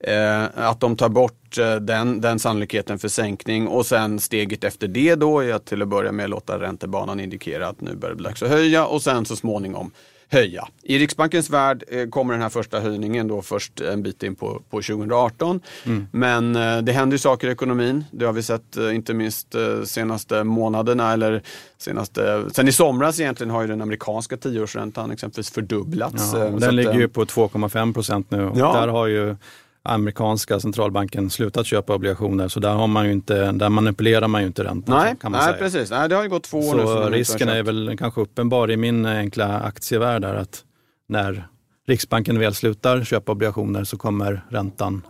Mm. 0.00 0.42
Eh, 0.42 0.68
att 0.68 0.80
de 0.80 0.96
tar 0.96 1.08
bort 1.08 1.58
eh, 1.58 1.76
den, 1.76 2.20
den 2.20 2.38
sannolikheten 2.38 2.98
för 2.98 3.08
sänkning 3.08 3.68
och 3.68 3.86
sen 3.86 4.20
steget 4.20 4.64
efter 4.64 4.88
det 4.88 5.14
då 5.14 5.40
är 5.40 5.54
att 5.54 5.64
till 5.66 5.82
att 5.82 5.88
börja 5.88 6.12
med 6.12 6.30
låta 6.30 6.58
räntebanan 6.58 7.20
indikera 7.20 7.68
att 7.68 7.80
nu 7.80 7.94
börjar 7.94 8.14
det 8.14 8.16
bli 8.16 8.24
dags 8.24 8.42
att 8.42 8.48
höja 8.48 8.86
och 8.86 9.02
sen 9.02 9.24
så 9.24 9.36
småningom 9.36 9.92
höja. 10.30 10.68
I 10.82 10.98
Riksbankens 10.98 11.50
värld 11.50 11.84
eh, 11.88 12.08
kommer 12.08 12.34
den 12.34 12.42
här 12.42 12.48
första 12.48 12.80
höjningen 12.80 13.28
då 13.28 13.42
först 13.42 13.80
en 13.80 14.02
bit 14.02 14.22
in 14.22 14.34
på, 14.34 14.62
på 14.70 14.82
2018. 14.82 15.60
Mm. 15.84 16.06
Men 16.12 16.56
eh, 16.56 16.78
det 16.78 16.92
händer 16.92 17.14
ju 17.14 17.18
saker 17.18 17.48
i 17.48 17.50
ekonomin. 17.50 18.04
Det 18.10 18.24
har 18.24 18.32
vi 18.32 18.42
sett 18.42 18.76
eh, 18.76 18.94
inte 18.94 19.14
minst 19.14 19.54
senaste 19.84 20.44
månaderna 20.44 21.12
eller 21.12 21.42
senaste, 21.78 22.44
sen 22.52 22.68
i 22.68 22.72
somras 22.72 23.20
egentligen 23.20 23.50
har 23.50 23.62
ju 23.62 23.68
den 23.68 23.82
amerikanska 23.82 24.36
tioårsräntan 24.36 25.10
exempelvis 25.10 25.50
fördubblats. 25.50 26.32
Ja, 26.34 26.38
den 26.38 26.76
ligger 26.76 26.94
ju 26.94 27.08
på 27.08 27.24
2,5 27.24 27.94
procent 27.94 28.30
nu. 28.30 28.52
Ja. 28.54 28.72
Där 28.72 28.88
har 28.88 29.06
ju 29.06 29.36
amerikanska 29.82 30.60
centralbanken 30.60 31.30
slutat 31.30 31.66
köpa 31.66 31.94
obligationer 31.94 32.48
så 32.48 32.60
där, 32.60 32.70
har 32.70 32.86
man 32.86 33.06
ju 33.06 33.12
inte, 33.12 33.52
där 33.52 33.68
manipulerar 33.68 34.28
man 34.28 34.40
ju 34.40 34.46
inte 34.46 34.64
räntan. 34.64 34.98
Nej, 34.98 35.16
kan 35.20 35.32
man 35.32 35.38
nej 35.38 35.48
säga. 35.48 35.58
precis. 35.58 35.90
Nej, 35.90 36.08
det 36.08 36.14
har 36.14 36.22
ju 36.22 36.28
gått 36.28 36.42
två 36.42 36.58
år 36.58 36.70
så 36.70 36.76
nu. 36.76 36.84
Så 36.84 37.08
risken 37.08 37.48
är 37.48 37.62
väl 37.62 37.96
kanske 37.98 38.20
uppenbar 38.20 38.70
i 38.70 38.76
min 38.76 39.06
enkla 39.06 39.60
aktievärld 39.60 40.22
där 40.22 40.34
att 40.34 40.64
när 41.08 41.46
Riksbanken 41.88 42.38
väl 42.38 42.54
slutar 42.54 43.04
köpa 43.04 43.32
obligationer 43.32 43.84
så 43.84 43.96
kommer 43.96 44.44
räntan 44.48 45.02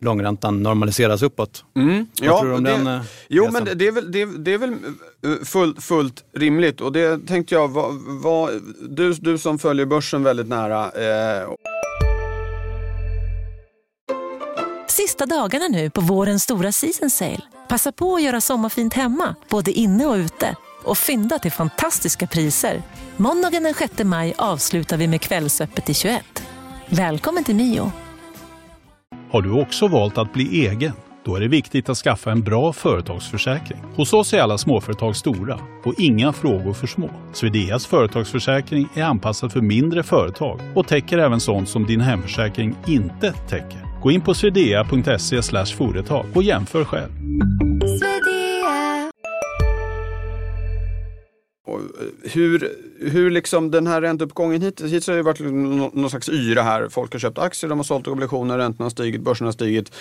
långräntan 0.00 0.62
normaliseras 0.62 1.22
uppåt. 1.22 1.64
Mm. 1.76 2.06
Vad 2.20 2.28
ja, 2.28 2.40
tror 2.40 2.50
du 2.50 2.56
om 2.56 2.64
det, 2.64 2.70
den? 2.70 2.86
Eh, 2.86 3.00
jo, 3.28 3.48
men 3.52 3.64
det 3.74 3.86
är 3.86 3.92
väl, 3.92 4.12
det, 4.12 4.24
det 4.24 4.54
är 4.54 4.58
väl 4.58 4.70
eh, 4.70 5.44
fullt, 5.44 5.82
fullt 5.82 6.24
rimligt 6.34 6.80
och 6.80 6.92
det 6.92 7.26
tänkte 7.26 7.54
jag, 7.54 7.68
vad, 7.68 7.94
vad, 8.22 8.50
du, 8.88 9.12
du 9.12 9.38
som 9.38 9.58
följer 9.58 9.86
börsen 9.86 10.22
väldigt 10.22 10.48
nära 10.48 10.84
eh, 10.84 11.48
Sista 14.96 15.26
dagarna 15.26 15.68
nu 15.68 15.90
på 15.90 16.00
vårens 16.00 16.42
stora 16.42 16.72
season 16.72 17.10
sale. 17.10 17.40
Passa 17.68 17.92
på 17.92 18.14
att 18.14 18.22
göra 18.22 18.40
sommarfint 18.40 18.94
hemma, 18.94 19.34
både 19.48 19.70
inne 19.70 20.06
och 20.06 20.14
ute. 20.14 20.56
Och 20.84 20.98
fynda 20.98 21.38
till 21.38 21.52
fantastiska 21.52 22.26
priser. 22.26 22.82
Måndagen 23.16 23.62
den 23.62 23.74
6 23.74 24.04
maj 24.04 24.34
avslutar 24.38 24.96
vi 24.96 25.08
med 25.08 25.20
Kvällsöppet 25.20 25.90
i 25.90 25.94
21. 25.94 26.24
Välkommen 26.88 27.44
till 27.44 27.54
Mio. 27.54 27.92
Har 29.30 29.42
du 29.42 29.62
också 29.62 29.88
valt 29.88 30.18
att 30.18 30.32
bli 30.32 30.66
egen? 30.66 30.92
Då 31.24 31.36
är 31.36 31.40
det 31.40 31.48
viktigt 31.48 31.88
att 31.88 31.96
skaffa 31.96 32.30
en 32.30 32.42
bra 32.42 32.72
företagsförsäkring. 32.72 33.78
Hos 33.96 34.12
oss 34.12 34.34
är 34.34 34.40
alla 34.40 34.58
småföretag 34.58 35.16
stora 35.16 35.60
och 35.84 35.94
inga 35.98 36.32
frågor 36.32 36.72
för 36.72 36.86
små. 36.86 37.10
Swedeas 37.32 37.86
företagsförsäkring 37.86 38.88
är 38.94 39.02
anpassad 39.02 39.52
för 39.52 39.60
mindre 39.60 40.02
företag 40.02 40.60
och 40.74 40.88
täcker 40.88 41.18
även 41.18 41.40
sånt 41.40 41.68
som 41.68 41.86
din 41.86 42.00
hemförsäkring 42.00 42.76
inte 42.86 43.32
täcker. 43.32 43.85
Gå 44.06 44.10
in 44.10 44.20
på 44.20 44.34
swedea.se 44.34 45.42
företag 45.72 46.26
och 46.34 46.42
jämför 46.42 46.84
själv. 46.84 47.10
Eh, 51.68 52.30
hur 52.32 52.70
hur 53.00 53.30
liksom 53.30 53.70
den 53.70 53.86
här 53.86 54.00
ränteuppgången 54.00 54.62
hittills, 54.62 54.88
hittills 54.88 55.06
har 55.06 55.14
det 55.14 55.22
varit 55.22 55.40
någon, 55.40 55.90
någon 55.94 56.10
slags 56.10 56.28
yra 56.28 56.62
här. 56.62 56.88
Folk 56.88 57.12
har 57.12 57.18
köpt 57.18 57.38
aktier, 57.38 57.68
de 57.68 57.78
har 57.78 57.84
sålt 57.84 58.06
obligationer, 58.06 58.58
räntorna 58.58 58.84
har 58.84 58.90
stigit, 58.90 59.20
börsen 59.20 59.44
har 59.44 59.52
stigit. 59.52 59.92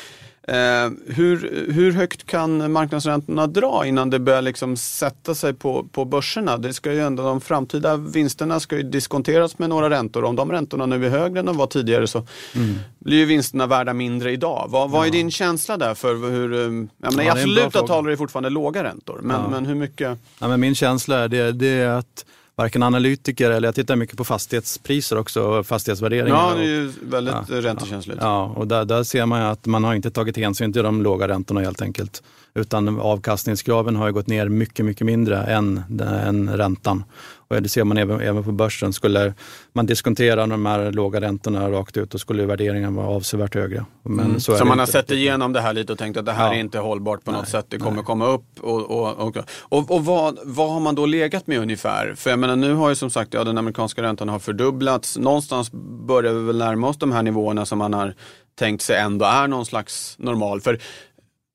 Eh, 0.48 0.92
hur, 1.08 1.66
hur 1.74 1.92
högt 1.92 2.26
kan 2.26 2.72
marknadsräntorna 2.72 3.48
dra 3.48 3.86
innan 3.86 4.10
det 4.10 4.20
börjar 4.20 4.42
liksom 4.42 4.78
sätta 4.78 5.36
sig 5.36 5.54
på, 5.54 5.88
på 5.92 6.06
börserna? 6.06 6.58
Det 6.58 6.74
ska 6.74 6.94
ju 6.94 7.00
ändå, 7.00 7.24
de 7.24 7.42
framtida 7.42 7.98
vinsterna 7.98 8.60
ska 8.60 8.78
ju 8.78 8.84
diskonteras 8.84 9.60
med 9.60 9.70
några 9.70 9.90
räntor. 9.90 10.24
Om 10.24 10.36
de 10.36 10.52
räntorna 10.52 10.86
nu 10.86 11.06
är 11.06 11.10
högre 11.10 11.40
än 11.40 11.46
de 11.46 11.58
var 11.58 11.68
tidigare 11.68 12.08
så 12.08 12.24
mm. 12.56 12.76
blir 13.00 13.18
ju 13.18 13.26
vinsterna 13.26 13.68
värda 13.68 13.94
mindre 13.94 14.32
idag. 14.32 14.66
Vad, 14.70 14.92
vad 14.92 15.08
är 15.08 15.12
din 15.12 15.32
känsla 15.32 15.78
där 15.78 15.94
för 15.94 16.32
hur, 16.32 16.54
eh, 16.54 16.60
jag 16.60 17.16
menar, 17.16 17.24
ja, 17.24 17.24
i 17.24 17.30
absoluta 17.30 17.88
tal 17.88 18.06
är 18.06 18.10
det 18.10 18.18
fortfarande 18.18 18.50
låga 18.50 18.84
räntor, 18.84 19.20
men, 19.24 19.42
ja. 19.42 19.50
men 19.50 19.66
hur 19.66 19.76
mycket? 19.76 20.18
Ja, 20.40 20.48
men 20.48 20.60
min 20.60 20.76
känsla 20.76 21.18
är 21.18 21.28
det, 21.28 21.52
det 21.52 21.68
är 21.68 21.90
att 21.90 22.26
varken 22.56 22.84
analytiker 22.84 23.52
eller 23.52 23.68
jag 23.68 23.76
tittar 23.76 23.96
mycket 23.96 24.18
på 24.18 24.24
fastighetspriser 24.24 25.18
också, 25.18 25.64
fastighetsvärderingar. 25.64 26.36
Ja, 26.36 26.54
det 26.56 26.64
är 26.64 26.68
ju 26.68 26.92
väldigt 27.02 27.36
ja, 27.50 27.62
räntekänsligt. 27.62 28.20
Ja, 28.22 28.54
och 28.56 28.68
där, 28.68 28.86
där 28.86 29.04
ser 29.04 29.26
man 29.26 29.42
att 29.42 29.66
man 29.66 29.84
har 29.84 29.96
inte 29.96 30.12
tagit 30.12 30.38
hänsyn 30.38 30.74
till 30.74 30.84
de 30.84 31.02
låga 31.02 31.28
räntorna 31.28 31.62
helt 31.62 31.82
enkelt. 31.82 32.24
Utan 32.54 33.00
avkastningskraven 33.00 33.96
har 33.96 34.12
gått 34.12 34.28
ner 34.28 34.50
mycket, 34.50 34.86
mycket 34.86 35.06
mindre 35.06 35.44
än, 35.44 35.84
än 36.02 36.58
räntan. 36.58 37.04
Och 37.48 37.62
det 37.62 37.70
ser 37.70 37.84
man 37.84 37.98
även, 37.98 38.22
även 38.22 38.44
på 38.44 38.52
börsen. 38.52 38.94
Skulle 38.94 39.34
man 39.74 39.86
diskontera 39.86 40.48
de 40.48 40.66
här 40.66 40.92
låga 40.92 41.22
räntorna 41.22 41.72
rakt 41.72 41.98
ut, 41.98 42.12
då 42.12 42.18
skulle 42.18 42.46
värderingen 42.46 42.96
vara 42.96 43.08
avsevärt 43.08 43.56
högre. 43.56 43.86
Men 44.04 44.26
mm. 44.26 44.40
så, 44.40 44.58
så 44.58 44.66
man 44.66 44.80
har 44.80 44.86
sett 44.86 45.12
igenom 45.12 45.54
det 45.54 45.62
här 45.62 45.74
lite 45.74 45.94
och 45.94 46.00
tänkt 46.00 46.18
att 46.18 46.26
det 46.26 46.32
här 46.32 46.48
ja. 46.48 46.54
är 46.54 46.60
inte 46.60 46.80
hållbart 46.80 47.24
på 47.24 47.32
nej, 47.32 47.40
något 47.40 47.50
sätt. 47.50 47.66
Det 47.70 47.78
kommer 47.78 47.96
nej. 47.96 48.06
komma 48.06 48.28
upp. 48.28 48.46
Och, 48.60 48.92
och, 48.92 49.28
och, 49.28 49.38
och, 49.60 49.92
och 49.92 50.06
vad, 50.06 50.40
vad 50.44 50.72
har 50.72 50.80
man 50.80 50.96
då 50.96 51.06
legat 51.06 51.48
med 51.48 51.60
ungefär? 51.60 52.14
För 52.16 52.30
jag 52.30 52.40
menar 52.40 52.56
nu 52.56 52.74
har 52.74 52.90
ju 52.90 52.96
som 52.96 53.10
sagt 53.10 53.34
ja, 53.34 53.44
den 53.44 53.58
amerikanska 53.58 54.02
räntan 54.02 54.30
har 54.30 54.40
fördubblats. 54.40 55.18
Någonstans 55.18 55.72
börjar 56.08 56.34
vi 56.34 56.44
väl 56.44 56.58
närma 56.58 56.88
oss 56.88 56.98
de 56.98 57.12
här 57.12 57.24
nivåerna 57.24 57.66
som 57.66 57.78
man 57.78 57.94
har 57.94 58.14
tänkt 58.60 58.82
sig 58.82 58.98
ändå 58.98 59.26
är 59.26 59.48
någon 59.48 59.66
slags 59.66 60.16
normal. 60.20 60.62
För 60.62 60.80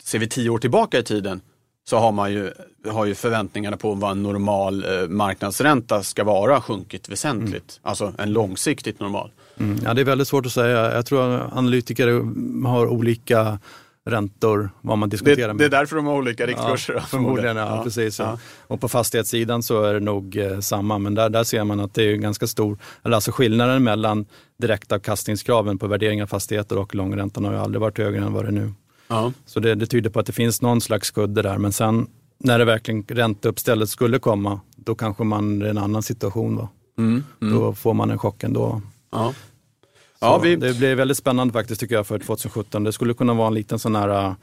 ser 0.03 0.19
vi 0.19 0.29
tio 0.29 0.51
år 0.51 0.59
tillbaka 0.59 0.99
i 0.99 1.03
tiden 1.03 1.41
så 1.91 1.99
har 1.99 2.13
man 2.13 2.33
ju, 2.33 2.53
har 2.87 3.05
ju 3.05 3.15
förväntningarna 3.15 3.77
på 3.77 3.95
vad 3.95 4.11
en 4.11 4.23
normal 4.23 4.85
eh, 4.85 5.09
marknadsränta 5.09 6.03
ska 6.03 6.25
vara 6.25 6.61
sjunkit 6.61 7.09
väsentligt. 7.09 7.81
Mm. 7.83 7.91
Alltså 7.91 8.13
en 8.19 8.33
långsiktigt 8.33 9.01
normal. 9.01 9.31
Mm. 9.59 9.79
Ja, 9.85 9.95
det 9.95 10.01
är 10.01 10.05
väldigt 10.05 10.29
svårt 10.29 10.47
att 10.47 10.53
säga. 10.53 10.95
Jag 10.95 11.07
tror 11.07 11.31
att 11.31 11.53
analytiker 11.53 12.07
har 12.67 12.87
olika 12.87 13.59
räntor, 14.05 14.71
vad 14.81 14.99
man 14.99 15.09
diskuterar 15.09 15.49
det, 15.49 15.55
med. 15.55 15.59
Det 15.59 15.65
är 15.77 15.81
därför 15.81 15.97
de 15.97 16.07
har 16.07 16.15
olika 16.15 16.47
riktkurser? 16.47 16.95
Ja, 16.95 17.01
förmodligen, 17.09 17.57
ja, 17.57 17.77
ja, 17.77 17.85
precis. 17.85 18.19
Ja. 18.19 18.39
Och 18.67 18.81
på 18.81 18.89
fastighetssidan 18.89 19.63
så 19.63 19.83
är 19.83 19.95
det 19.95 20.01
nog 20.01 20.37
eh, 20.37 20.61
samma, 20.61 20.99
men 20.99 21.15
där, 21.15 21.29
där 21.29 21.45
ser 21.45 21.65
man 21.65 21.81
att 21.81 21.95
det 21.95 22.03
är 22.03 22.17
ganska 22.17 22.47
stor, 22.47 22.79
eller 23.05 23.15
alltså 23.15 23.33
skillnaden 23.33 23.85
mellan 23.85 24.27
direktavkastningskraven 24.59 25.79
på 25.79 25.87
värdering 25.87 26.23
av 26.23 26.27
fastigheter 26.27 26.79
och 26.79 26.95
långräntan 26.95 27.45
har 27.45 27.53
ju 27.53 27.59
aldrig 27.59 27.81
varit 27.81 27.99
högre 27.99 28.25
än 28.25 28.33
vad 28.33 28.45
det 28.45 28.49
är 28.49 28.53
nu. 28.53 28.73
Ja. 29.11 29.33
Så 29.47 29.61
det, 29.61 29.75
det 29.75 29.87
tyder 29.87 30.11
på 30.11 30.21
att 30.21 30.27
det 30.27 30.33
finns 30.33 30.63
någon 30.63 30.81
slags 30.81 31.11
kudde 31.11 31.43
där. 31.43 31.59
Men 31.59 31.73
sen 31.73 32.07
när 32.39 32.59
det 32.59 32.65
verkligen 32.65 33.03
ränteuppstället 33.03 33.89
skulle 33.89 34.19
komma, 34.19 34.61
då 34.77 34.95
kanske 34.95 35.25
man 35.25 35.63
är 35.63 35.67
i 35.67 35.69
en 35.69 35.79
annan 35.79 36.03
situation. 36.03 36.57
Då, 36.57 36.69
mm, 36.99 37.25
mm. 37.43 37.55
då 37.55 37.75
får 37.75 37.95
man 37.95 38.11
en 38.11 38.19
chock 38.19 38.43
ändå. 38.43 38.83
Ja. 39.13 39.35
Ja, 40.21 40.39
vi... 40.39 40.57
Det 40.57 40.79
blir 40.79 40.95
väldigt 40.95 41.17
spännande 41.17 41.53
faktiskt 41.53 41.81
tycker 41.81 41.95
jag 41.95 42.07
för 42.07 42.19
2017. 42.19 42.85
Det 42.85 42.93
skulle 42.93 43.15
kunna 43.15 43.35
vara 43.35 43.49
en 43.49 43.55
liten 43.55 43.79
sån 43.79 43.97
här 43.97 44.27
uh, 44.29 44.35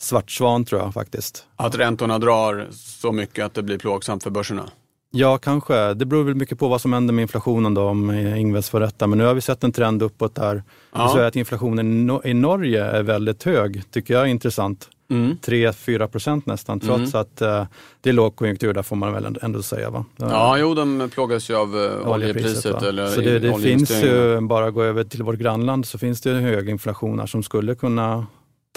svart 0.00 0.30
svan 0.30 0.64
tror 0.64 0.80
jag 0.80 0.94
faktiskt. 0.94 1.46
Att 1.56 1.74
räntorna 1.74 2.18
drar 2.18 2.68
så 2.72 3.12
mycket 3.12 3.44
att 3.44 3.54
det 3.54 3.62
blir 3.62 3.78
plågsamt 3.78 4.22
för 4.22 4.30
börserna? 4.30 4.70
Ja, 5.10 5.38
kanske. 5.38 5.94
Det 5.94 6.06
beror 6.06 6.24
väl 6.24 6.34
mycket 6.34 6.58
på 6.58 6.68
vad 6.68 6.80
som 6.80 6.92
händer 6.92 7.14
med 7.14 7.22
inflationen 7.22 7.74
då, 7.74 7.82
om 7.82 8.10
Ingves 8.10 8.70
får 8.70 8.80
rätta. 8.80 9.06
Men 9.06 9.18
nu 9.18 9.24
har 9.24 9.34
vi 9.34 9.40
sett 9.40 9.64
en 9.64 9.72
trend 9.72 10.02
uppåt 10.02 10.34
där. 10.34 10.62
Ja. 10.92 11.08
Så 11.08 11.18
att 11.18 11.36
inflationen 11.36 12.20
i 12.24 12.34
Norge 12.34 12.84
är 12.84 13.02
väldigt 13.02 13.42
hög, 13.42 13.82
tycker 13.90 14.14
jag 14.14 14.22
är 14.22 14.26
intressant. 14.26 14.88
Mm. 15.10 15.36
3-4 15.42 16.06
procent 16.06 16.46
nästan, 16.46 16.80
trots 16.80 17.14
mm. 17.14 17.20
att 17.20 17.42
uh, 17.42 17.66
det 18.00 18.08
är 18.08 18.12
lågkonjunktur, 18.12 18.74
där 18.74 18.82
får 18.82 18.96
man 18.96 19.12
väl 19.12 19.38
ändå 19.42 19.62
säga. 19.62 19.90
Va? 19.90 20.04
Ja, 20.16 20.58
jo, 20.58 20.74
de 20.74 21.10
plågas 21.14 21.50
ju 21.50 21.56
av 21.56 21.76
uh, 21.76 22.08
oljepriset. 22.08 22.82
eller 22.82 23.06
så 23.06 23.20
det, 23.20 23.38
det 23.38 23.54
finns 23.54 23.90
ju, 23.90 24.40
bara 24.40 24.70
gå 24.70 24.82
över 24.82 25.04
till 25.04 25.22
vårt 25.22 25.38
grannland, 25.38 25.86
så 25.86 25.98
finns 25.98 26.20
det 26.20 26.30
hög 26.30 26.68
inflation 26.68 27.18
här 27.18 27.26
som 27.26 27.42
skulle 27.42 27.74
kunna 27.74 28.26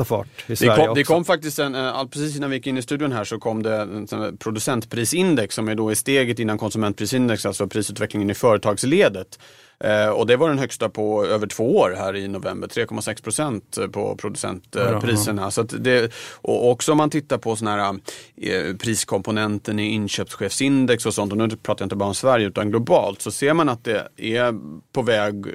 ta 0.02 0.06
fart 0.06 0.28
i 0.48 0.56
Sverige 0.56 0.72
det 0.72 0.78
kom, 0.78 0.90
också. 0.90 0.94
Det 0.94 1.04
kom 1.04 1.26
faktiskt 1.26 1.60
en, 1.60 1.76
eh, 1.76 2.06
precis 2.06 2.36
innan 2.36 2.50
vi 2.50 2.56
gick 2.56 2.68
in 2.68 2.78
i 2.78 2.82
studion 2.82 3.12
här 3.12 3.24
så 3.24 3.40
kom 3.40 3.64
det 3.64 3.76
en 3.76 4.38
producentprisindex 4.38 5.56
som 5.56 5.68
är 5.68 5.76
då 5.76 5.92
i 5.92 5.96
steget 5.96 6.40
innan 6.40 6.58
konsumentprisindex, 6.58 7.46
alltså 7.46 7.68
prisutvecklingen 7.68 8.30
i 8.30 8.34
företagsledet. 8.34 9.40
Eh, 9.84 10.10
och 10.10 10.28
det 10.28 10.38
var 10.38 10.50
den 10.50 10.60
högsta 10.60 10.90
på 10.90 11.26
över 11.26 11.48
två 11.48 11.78
år 11.78 11.96
här 11.98 12.16
i 12.16 12.28
november, 12.28 12.68
3,6 12.68 13.24
procent 13.24 13.78
på 13.92 14.16
producentpriserna. 14.16 15.42
Ja, 15.42 15.52
Så 15.52 15.64
det, 15.64 16.14
och 16.36 16.72
också 16.72 16.92
om 16.92 16.98
man 16.98 17.10
tittar 17.10 17.38
på 17.38 17.56
såna 17.56 17.72
här, 17.72 18.00
eh, 18.42 18.76
priskomponenten 18.76 19.80
i 19.80 19.86
inköpschefsindex 19.86 21.06
och 21.06 21.14
sånt, 21.14 21.32
och 21.32 21.38
nu 21.38 21.50
pratar 21.50 21.82
jag 21.82 21.86
inte 21.86 21.96
bara 21.96 22.10
om 22.10 22.16
Sverige 22.16 22.48
utan 22.48 22.70
globalt, 22.70 23.22
så 23.22 23.32
ser 23.32 23.54
man 23.54 23.70
att 23.70 23.84
det 23.84 24.08
är 24.18 24.54
på 24.92 25.02
väg 25.02 25.46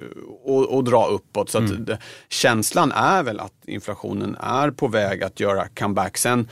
att, 0.47 0.73
att 0.73 0.85
dra 0.85 1.07
uppåt. 1.07 1.51
Så 1.51 1.59
mm. 1.59 1.85
det, 1.85 1.99
känslan 2.29 2.93
är 2.93 3.23
väl 3.23 3.41
att 3.41 3.53
inflationen 3.67 4.37
är 4.41 4.71
på 4.71 4.89
väg 4.89 5.23
att 5.23 5.41
göra 5.41 5.69
comeback. 5.69 6.17
Sen 6.17 6.49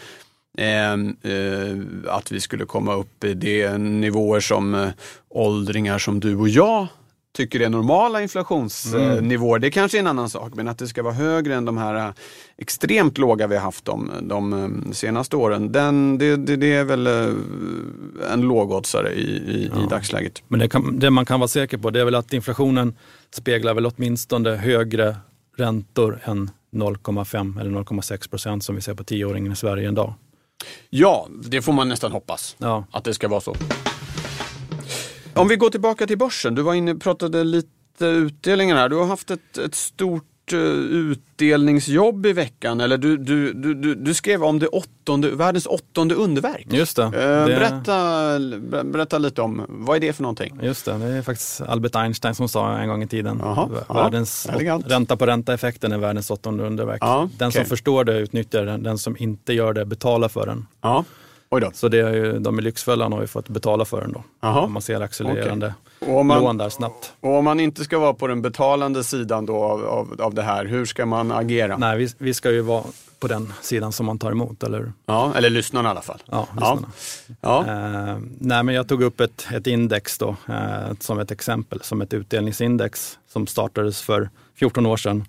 Eh, 0.59 0.93
eh, 1.33 1.77
att 2.09 2.33
vi 2.33 2.41
skulle 2.41 2.65
komma 2.65 2.95
upp 2.95 3.25
i 3.25 3.35
de 3.35 3.79
nivåer 3.79 4.41
som 4.41 4.75
eh, 4.75 4.89
åldringar 5.29 5.99
som 5.99 6.21
du 6.21 6.37
och 6.37 6.49
jag 6.49 6.87
tycker 7.37 7.61
är 7.61 7.69
normala 7.69 8.23
inflationsnivåer, 8.23 9.57
mm. 9.57 9.61
det 9.61 9.71
kanske 9.71 9.99
är 9.99 10.01
en 10.01 10.07
annan 10.07 10.31
sak. 10.31 10.53
Men 10.55 10.69
att 10.69 10.79
det 10.79 10.89
ska 10.89 11.03
vara 11.03 11.15
högre 11.15 11.55
än 11.55 11.65
de 11.65 11.79
här 11.79 11.95
äh, 11.95 12.15
extremt 12.57 13.19
låga 13.19 13.47
vi 13.47 13.57
har 13.57 13.63
haft 13.63 13.85
de, 13.85 14.11
de 14.23 14.53
äh, 14.53 14.93
senaste 14.93 15.37
åren, 15.37 15.73
den, 15.73 16.19
det, 16.19 16.37
det, 16.37 16.57
det 16.57 16.73
är 16.73 16.85
väl 16.85 17.07
äh, 17.07 18.33
en 18.33 18.41
lågoddsare 18.41 19.13
i, 19.13 19.37
i, 19.37 19.71
ja. 19.75 19.85
i 19.85 19.87
dagsläget. 19.87 20.43
Men 20.49 20.61
det, 20.61 20.69
kan, 20.69 20.99
det, 20.99 21.11
man 21.11 21.27
kan 21.27 21.41
vara 21.41 21.49
säker 21.49 21.79
på 21.79 21.91
det 21.91 22.01
är 22.01 22.05
väl 22.05 22.15
att 22.15 22.33
inflationen 22.33 22.95
speglar 23.31 23.75
väl 23.75 23.87
åtminstone 23.87 24.51
högre 24.51 25.17
räntor 25.57 26.21
än 26.25 26.51
0,5 26.73 27.61
eller 27.61 27.71
0,6 27.71 28.31
procent 28.31 28.65
som 28.65 28.75
vi 28.75 28.81
ser 28.81 28.95
på 28.95 29.05
tioåringen 29.05 29.53
i 29.53 29.57
Sverige 29.57 29.89
idag. 29.89 30.15
Ja, 30.91 31.29
det 31.45 31.63
får 31.63 31.73
man 31.73 31.89
nästan 31.89 32.13
hoppas 32.13 32.57
ja. 32.59 32.85
att 32.91 33.05
det 33.05 33.15
ska 33.15 33.29
vara 33.29 33.41
så. 33.41 33.57
Om 35.35 35.49
vi 35.49 35.57
går 35.57 35.71
tillbaka 35.71 36.07
till 36.07 36.19
börsen. 36.19 36.55
Du 36.55 36.63
var 36.63 36.75
inne 36.75 36.95
pratade 36.95 37.45
lite 37.45 38.05
utdelningar 38.05 38.77
här. 38.77 38.89
Du 38.89 38.97
har 38.97 39.07
haft 39.07 39.31
ett, 39.31 39.59
ett 39.59 39.75
stort 39.75 40.53
uh, 40.53 40.59
utdelningsjobb 40.61 42.27
i 42.27 42.33
veckan. 42.33 42.81
Eller 42.81 42.99
du, 42.99 43.17
du, 43.17 43.53
du, 43.53 43.95
du, 43.95 44.15
skrev 44.15 44.45
om 44.45 44.59
det 44.59 44.67
åttonde, 44.67 45.31
världens 45.31 45.67
åttonde 45.67 46.15
underverk. 46.15 46.67
Just 46.71 46.97
det. 46.97 47.03
Uh, 47.03 47.11
det... 47.11 47.47
Berätta, 47.47 48.39
berätta 48.85 49.19
lite 49.19 49.43
om, 49.43 49.67
vad 49.69 49.97
är 49.97 50.01
det 50.01 50.13
för 50.13 50.23
någonting? 50.23 50.59
Just 50.63 50.85
det, 50.85 50.99
det 50.99 51.05
är 51.05 51.23
faktiskt 51.23 51.61
Albert 51.61 51.97
Einstein 51.97 52.35
som 52.35 52.49
sa 52.49 52.79
en 52.79 52.89
gång 52.89 53.03
i 53.03 53.09
tiden. 53.09 53.41
Aha, 53.41 53.71
världens 53.89 54.49
ja, 54.61 54.81
ränta 54.87 55.17
på 55.17 55.27
ränta-effekten 55.27 55.93
är 55.93 55.99
världens 55.99 56.31
åttonde 56.31 56.65
underverk. 56.65 56.99
Ja, 57.01 57.29
den 57.39 57.49
okay. 57.49 57.63
som 57.63 57.69
förstår 57.69 58.05
det 58.05 58.19
utnyttjar 58.19 58.65
den, 58.65 58.83
den 58.83 58.99
som 58.99 59.17
inte 59.19 59.53
gör 59.53 59.73
det 59.73 59.85
betalar 59.85 60.29
för 60.29 60.47
den. 60.47 60.67
Ja. 60.81 61.05
Så 61.77 61.89
det 61.89 61.99
är 61.99 62.13
ju, 62.13 62.39
de 62.39 62.59
i 62.59 62.63
Lyxfällan 62.63 63.13
har 63.13 63.21
ju 63.21 63.27
fått 63.27 63.49
betala 63.49 63.85
för 63.85 64.01
den 64.01 64.13
då. 64.13 64.23
Aha. 64.41 64.61
Om 64.61 64.73
man 64.73 64.83
ser 64.83 65.01
accelererande 65.01 65.75
okay. 66.01 66.23
man, 66.23 66.43
lån 66.43 66.59
där 66.59 66.69
snabbt. 66.69 67.13
Och 67.21 67.35
om 67.35 67.45
man 67.45 67.61
inte 67.61 67.85
ska 67.85 67.99
vara 67.99 68.15
på 68.15 68.27
den 68.27 68.43
betalande 68.43 69.05
sidan 69.05 69.47
då 69.47 69.57
av, 69.57 69.85
av, 69.85 70.21
av 70.21 70.35
det 70.35 70.43
här, 70.43 70.65
hur 70.65 70.85
ska 70.85 71.07
man 71.07 71.33
agera? 71.33 71.77
Nej, 71.77 71.99
vi, 71.99 72.09
vi 72.19 72.35
ska 72.35 72.51
ju 72.51 72.61
vara 72.61 72.85
på 73.19 73.29
den 73.29 73.53
sidan 73.61 73.93
som 73.93 74.07
man 74.07 74.19
tar 74.19 74.33
emot, 74.33 74.63
eller 74.63 74.93
Ja, 75.07 75.33
eller 75.37 75.51
lyssnarna 75.51 75.89
i 75.89 75.91
alla 75.91 76.03
fall. 76.03 76.23
Ja, 76.27 76.49
lyssnarna. 76.53 76.89
Ja. 77.41 77.67
Eh, 77.67 78.19
nej, 78.39 78.63
men 78.63 78.75
jag 78.75 78.89
tog 78.89 79.03
upp 79.03 79.21
ett, 79.21 79.47
ett 79.53 79.67
index 79.67 80.19
då, 80.19 80.37
eh, 80.49 80.97
som 81.01 81.19
ett 81.19 81.31
exempel, 81.31 81.81
som 81.81 82.01
ett 82.01 82.15
utdelningsindex 82.15 83.19
som 83.29 83.47
startades 83.47 84.03
för 84.03 84.31
14 84.55 84.87
år 84.87 84.97
sedan 84.97 85.25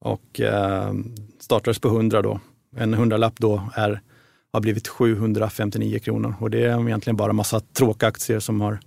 och 0.00 0.40
eh, 0.40 0.92
startades 1.40 1.78
på 1.78 1.88
100 1.88 2.22
då. 2.22 2.40
En 2.76 2.94
hundralapp 2.94 3.34
då 3.36 3.62
är 3.74 4.00
har 4.52 4.60
blivit 4.60 4.88
759 4.88 5.98
kronor 5.98 6.34
och 6.40 6.50
det 6.50 6.64
är 6.64 6.86
egentligen 6.86 7.16
bara 7.16 7.32
massa 7.32 7.60
tråkiga 7.60 8.08
aktier 8.08 8.40
som 8.40 8.60
har 8.60 8.80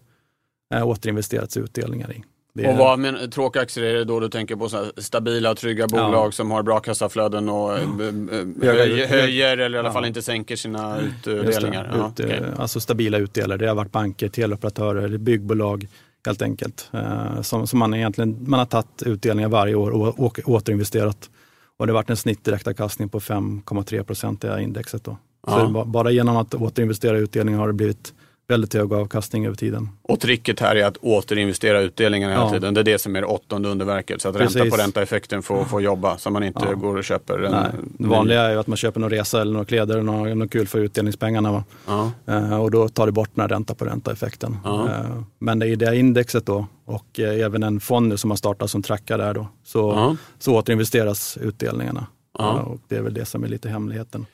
äh, 0.75 0.87
återinvesterats 0.87 1.57
i 1.57 1.59
utdelningar 1.59 2.11
i. 2.11 2.23
Det 2.55 2.67
och 2.67 2.77
vad 2.77 2.99
men, 2.99 3.31
tråkiga 3.31 3.63
aktier 3.63 3.85
är 3.85 3.93
det 3.93 4.03
då 4.03 4.19
du 4.19 4.29
tänker 4.29 4.55
på 4.55 4.69
så 4.69 4.91
stabila 4.97 5.51
och 5.51 5.57
trygga 5.57 5.87
bolag 5.87 6.27
ja. 6.27 6.31
som 6.31 6.51
har 6.51 6.63
bra 6.63 6.79
kassaflöden 6.79 7.49
och 7.49 7.71
ja. 8.61 8.71
höjer, 8.71 9.07
höjer 9.07 9.57
eller 9.57 9.77
i 9.77 9.79
alla 9.79 9.93
fall 9.93 10.05
inte 10.05 10.21
sänker 10.21 10.55
sina 10.55 10.99
utdelningar? 10.99 11.91
Ja, 11.93 12.07
Ut, 12.07 12.25
okay. 12.25 12.41
Alltså 12.57 12.79
stabila 12.79 13.17
utdelare, 13.17 13.57
det 13.57 13.67
har 13.67 13.75
varit 13.75 13.91
banker, 13.91 14.29
teleoperatörer, 14.29 15.17
byggbolag 15.17 15.87
helt 16.25 16.41
enkelt. 16.41 16.89
Eh, 16.93 17.41
som, 17.41 17.67
som 17.67 17.79
man 17.79 17.93
egentligen 17.93 18.37
man 18.47 18.59
har 18.59 18.65
tagit 18.65 19.03
utdelningar 19.05 19.49
varje 19.49 19.75
år 19.75 19.91
och 20.21 20.39
återinvesterat. 20.45 21.29
Och 21.77 21.87
det 21.87 21.93
har 21.93 21.99
varit 21.99 22.09
en 22.09 22.17
snittdirektavkastning 22.17 23.09
på 23.09 23.19
5,3 23.19 24.03
procent 24.03 24.43
i 24.43 24.47
indexet. 24.61 25.03
Då. 25.03 25.17
Ja. 25.47 25.59
Så 25.73 25.83
bara 25.85 26.11
genom 26.11 26.37
att 26.37 26.53
återinvestera 26.53 27.17
i 27.17 27.21
utdelning 27.21 27.55
har 27.55 27.67
det 27.67 27.73
blivit 27.73 28.13
väldigt 28.47 28.73
hög 28.73 28.93
avkastning 28.93 29.45
över 29.45 29.55
tiden. 29.55 29.89
Och 30.01 30.19
tricket 30.19 30.59
här 30.59 30.75
är 30.75 30.85
att 30.85 30.97
återinvestera 30.97 31.81
utdelningarna 31.81 32.33
hela 32.33 32.45
Ja. 32.45 32.51
tiden. 32.51 32.73
Det 32.73 32.79
är 32.79 32.83
det 32.83 32.99
som 32.99 33.15
är 33.15 33.21
det 33.21 33.27
åttonde 33.27 33.69
underverket. 33.69 34.21
Så 34.21 34.29
att 34.29 34.35
ränta 34.35 34.53
Precis. 34.59 34.71
på 34.71 34.77
ränta-effekten 34.81 35.41
får, 35.43 35.63
får 35.65 35.81
jobba 35.81 36.17
så 36.17 36.29
man 36.29 36.43
inte 36.43 36.65
Ja. 36.69 36.73
går 36.75 36.97
och 36.97 37.03
köper 37.03 37.39
en 37.39 37.51
Nej, 37.51 37.69
det 37.97 38.07
vanliga 38.07 38.41
är 38.41 38.51
ju 38.51 38.59
att 38.59 38.67
man 38.67 38.77
köper 38.77 38.99
någon 38.99 39.09
resa 39.09 39.41
eller 39.41 39.53
några 39.53 39.65
kläder 39.65 39.93
eller 39.93 40.03
något, 40.03 40.37
något 40.37 40.51
kul 40.51 40.67
för 40.67 40.79
utdelningspengarna. 40.79 41.63
Ja. 41.87 42.11
Eh, 42.27 42.61
och 42.61 42.71
då 42.71 42.89
tar 42.89 43.05
det 43.05 43.11
bort 43.11 43.29
den 43.35 43.41
här 43.41 43.49
ränta 43.49 43.75
på 43.75 43.85
ränta-effekten. 43.85 44.57
Eh, 44.65 45.21
men 45.39 45.59
det 45.59 45.67
är 45.67 45.75
det 45.75 45.95
indexet 45.97 46.45
då 46.45 46.65
och 46.85 47.19
eh, 47.19 47.45
även 47.45 47.63
en 47.63 47.79
fond 47.79 48.07
nu 48.07 48.17
som 48.17 48.29
har 48.31 48.37
startat 48.37 48.69
som 48.69 48.81
trackar 48.81 49.17
där 49.17 49.33
då. 49.33 49.47
Så, 49.63 50.15
så 50.39 50.55
återinvesteras 50.57 51.37
utdelningarna. 51.41 52.07
Eh, 52.39 52.45
och 52.49 52.79
det 52.87 52.95
är 52.97 53.01
väl 53.01 53.13
det 53.13 53.25
som 53.25 53.43
är 53.43 53.47
lite 53.47 53.69
hemligheten. 53.69 54.25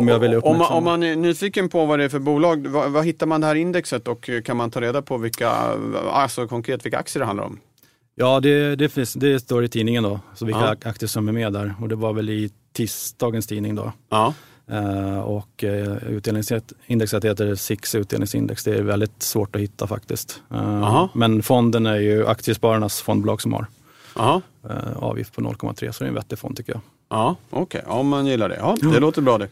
om, 0.00 0.06
man, 0.06 0.34
uppmärksamma. 0.34 0.68
om 0.78 0.84
man 0.84 1.02
är 1.02 1.16
nyfiken 1.16 1.68
på 1.68 1.86
vad 1.86 1.98
det 1.98 2.04
är 2.04 2.08
för 2.08 2.18
bolag, 2.18 2.66
vad, 2.66 2.90
vad 2.90 3.04
hittar 3.04 3.26
man 3.26 3.40
det 3.40 3.46
här 3.46 3.54
indexet 3.54 4.08
och 4.08 4.28
eh, 4.28 4.42
kan 4.42 4.56
man 4.56 4.70
ta 4.70 4.80
reda 4.80 5.02
på 5.02 5.18
vilka, 5.18 5.50
alltså 6.12 6.48
konkret 6.48 6.84
vilka 6.84 6.98
aktier 6.98 7.20
det 7.20 7.26
handlar 7.26 7.44
om? 7.44 7.60
Ja, 8.14 8.40
det, 8.40 8.76
det, 8.76 8.88
finns, 8.88 9.14
det 9.14 9.40
står 9.40 9.64
i 9.64 9.68
tidningen 9.68 10.02
då, 10.02 10.20
så 10.34 10.44
vilka 10.44 10.60
Ja. 10.80 10.90
aktier 10.90 11.08
som 11.08 11.28
är 11.28 11.32
med 11.32 11.52
där. 11.52 11.74
Och 11.80 11.88
det 11.88 11.94
var 11.96 12.12
väl 12.12 12.30
i 12.30 12.50
tisdagens 12.72 13.46
tidning 13.46 13.74
då. 13.74 13.92
Ja. 14.08 14.34
Eh, 14.70 15.18
och 15.18 15.64
uh, 15.64 15.96
utdelningsindexet 16.08 17.24
heter 17.24 17.54
SIX 17.54 17.94
utdelningsindex. 17.94 18.64
Det 18.64 18.74
är 18.74 18.82
väldigt 18.82 19.22
svårt 19.22 19.56
att 19.56 19.62
hitta 19.62 19.86
faktiskt. 19.86 20.42
Eh, 20.50 20.82
Aha. 20.82 21.08
men 21.14 21.42
fonden 21.42 21.86
är 21.86 21.96
ju 21.96 22.26
Aktiespararnas 22.26 23.00
fondbolag 23.00 23.42
som 23.42 23.52
har 23.52 23.66
eh, 24.70 24.96
avgift 24.96 25.34
på 25.34 25.40
0,3 25.40 25.92
så 25.92 26.04
det 26.04 26.06
är 26.06 26.08
en 26.08 26.14
vettig 26.14 26.38
fond 26.38 26.56
tycker 26.56 26.72
jag. 26.72 26.80
Ja, 27.12 27.36
okej. 27.50 27.82
Om 27.86 28.08
man 28.08 28.26
gillar 28.26 28.48
det. 28.48 28.56
Ja, 28.56 28.76
det 28.80 29.00
låter 29.00 29.22
bra 29.22 29.38
det. 29.38 29.48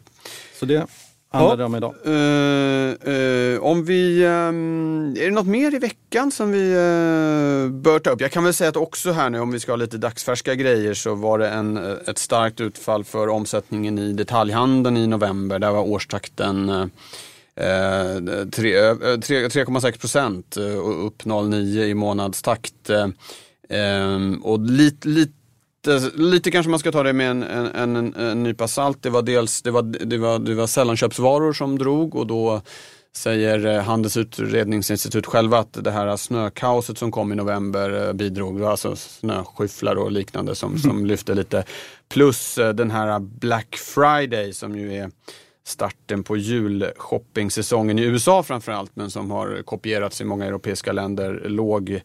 Så 0.58 0.66
det 0.66 0.86
handlar 1.32 1.56
det 1.56 1.64
om 1.64 1.74
idag. 1.74 1.94
Eh, 2.04 3.14
eh, 3.14 3.60
om 3.62 3.84
vi, 3.84 4.24
ehm, 4.24 5.14
är 5.18 5.24
det 5.24 5.30
något 5.30 5.46
mer 5.46 5.74
i 5.74 5.78
veckan 5.78 6.30
som 6.32 6.50
vi 6.52 6.70
eh, 6.70 7.72
bör 7.72 7.98
ta 7.98 8.10
upp? 8.10 8.20
Jag 8.20 8.30
kan 8.32 8.44
väl 8.44 8.54
säga 8.54 8.70
att 8.70 8.76
också 8.76 9.12
här 9.12 9.30
nu 9.30 9.40
om 9.40 9.50
vi 9.50 9.60
ska 9.60 9.72
ha 9.72 9.76
lite 9.76 9.98
dagsfärska 9.98 10.54
grejer 10.54 10.94
så 10.94 11.14
var 11.14 11.38
det 11.38 11.48
en, 11.48 11.76
ett 12.06 12.18
starkt 12.18 12.60
utfall 12.60 13.04
för 13.04 13.28
omsättningen 13.28 13.98
i 13.98 14.12
detaljhandeln 14.12 14.96
i 14.96 15.06
november. 15.06 15.58
Där 15.58 15.70
var 15.70 15.82
årstakten 15.82 16.68
eh, 16.68 16.86
eh, 17.66 18.46
tre- 18.52 18.86
eh, 18.88 18.94
tre- 19.20 19.48
3,6 19.48 19.98
procent 20.00 20.56
och 20.56 21.06
upp 21.06 21.22
0,9 21.24 21.84
i 21.84 21.94
månadstakt. 21.94 22.90
Eh, 22.90 23.06
ehm, 23.68 24.40
och 24.42 24.60
lite, 24.60 25.08
lite 25.08 25.32
Lite, 25.86 26.10
lite 26.16 26.50
kanske 26.50 26.70
man 26.70 26.78
ska 26.78 26.92
ta 26.92 27.02
det 27.02 27.12
med 27.12 27.30
en, 27.30 27.42
en, 27.42 27.96
en, 27.96 28.14
en 28.14 28.42
nypa 28.42 28.68
salt. 28.68 29.02
Det 29.02 29.10
var 29.10 29.22
dels 29.22 29.62
det 29.62 29.70
var, 29.70 29.82
det 29.82 30.18
var, 30.18 30.38
det 30.38 30.54
var 30.54 30.66
sällanköpsvaror 30.66 31.52
som 31.52 31.78
drog 31.78 32.14
och 32.14 32.26
då 32.26 32.62
säger 33.16 33.66
eh, 33.66 33.82
Handels 33.82 34.16
utredningsinstitut 34.16 35.26
själva 35.26 35.58
att 35.58 35.84
det 35.84 35.90
här 35.90 36.16
snökaoset 36.16 36.98
som 36.98 37.10
kom 37.10 37.32
i 37.32 37.36
november 37.36 38.06
eh, 38.06 38.12
bidrog. 38.12 38.62
Alltså 38.62 38.96
snöskyfflar 38.96 39.96
och 39.96 40.12
liknande 40.12 40.54
som, 40.54 40.78
som 40.78 41.06
lyfte 41.06 41.34
lite. 41.34 41.64
Plus 42.08 42.58
eh, 42.58 42.74
den 42.74 42.90
här 42.90 43.18
Black 43.18 43.76
Friday 43.76 44.52
som 44.52 44.78
ju 44.78 44.94
är 44.94 45.10
starten 45.66 46.22
på 46.22 46.36
julshoppingsäsongen 46.36 47.98
i 47.98 48.02
USA 48.02 48.42
framförallt 48.42 48.96
men 48.96 49.10
som 49.10 49.30
har 49.30 49.62
kopierats 49.62 50.20
i 50.20 50.24
många 50.24 50.46
europeiska 50.46 50.92
länder 50.92 51.42
låg 51.46 52.00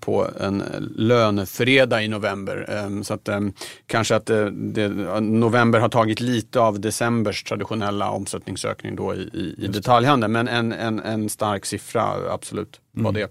på 0.00 0.30
en 0.40 0.62
lönefredag 0.96 2.04
i 2.04 2.08
november. 2.08 2.66
Eh, 2.68 3.02
så 3.02 3.14
att 3.14 3.28
eh, 3.28 3.40
kanske 3.86 4.16
att 4.16 4.30
eh, 4.30 4.44
det, 4.46 4.88
november 5.20 5.78
har 5.78 5.88
tagit 5.88 6.20
lite 6.20 6.60
av 6.60 6.80
decembers 6.80 7.44
traditionella 7.44 8.10
omsättningsökning 8.10 8.96
då 8.96 9.14
i, 9.14 9.18
i, 9.18 9.64
i 9.64 9.68
detaljhandeln. 9.68 10.32
Men 10.32 10.48
en, 10.48 10.72
en, 10.72 11.00
en 11.00 11.28
stark 11.28 11.66
siffra, 11.66 12.32
absolut, 12.32 12.80
var 12.92 13.12
det. 13.12 13.30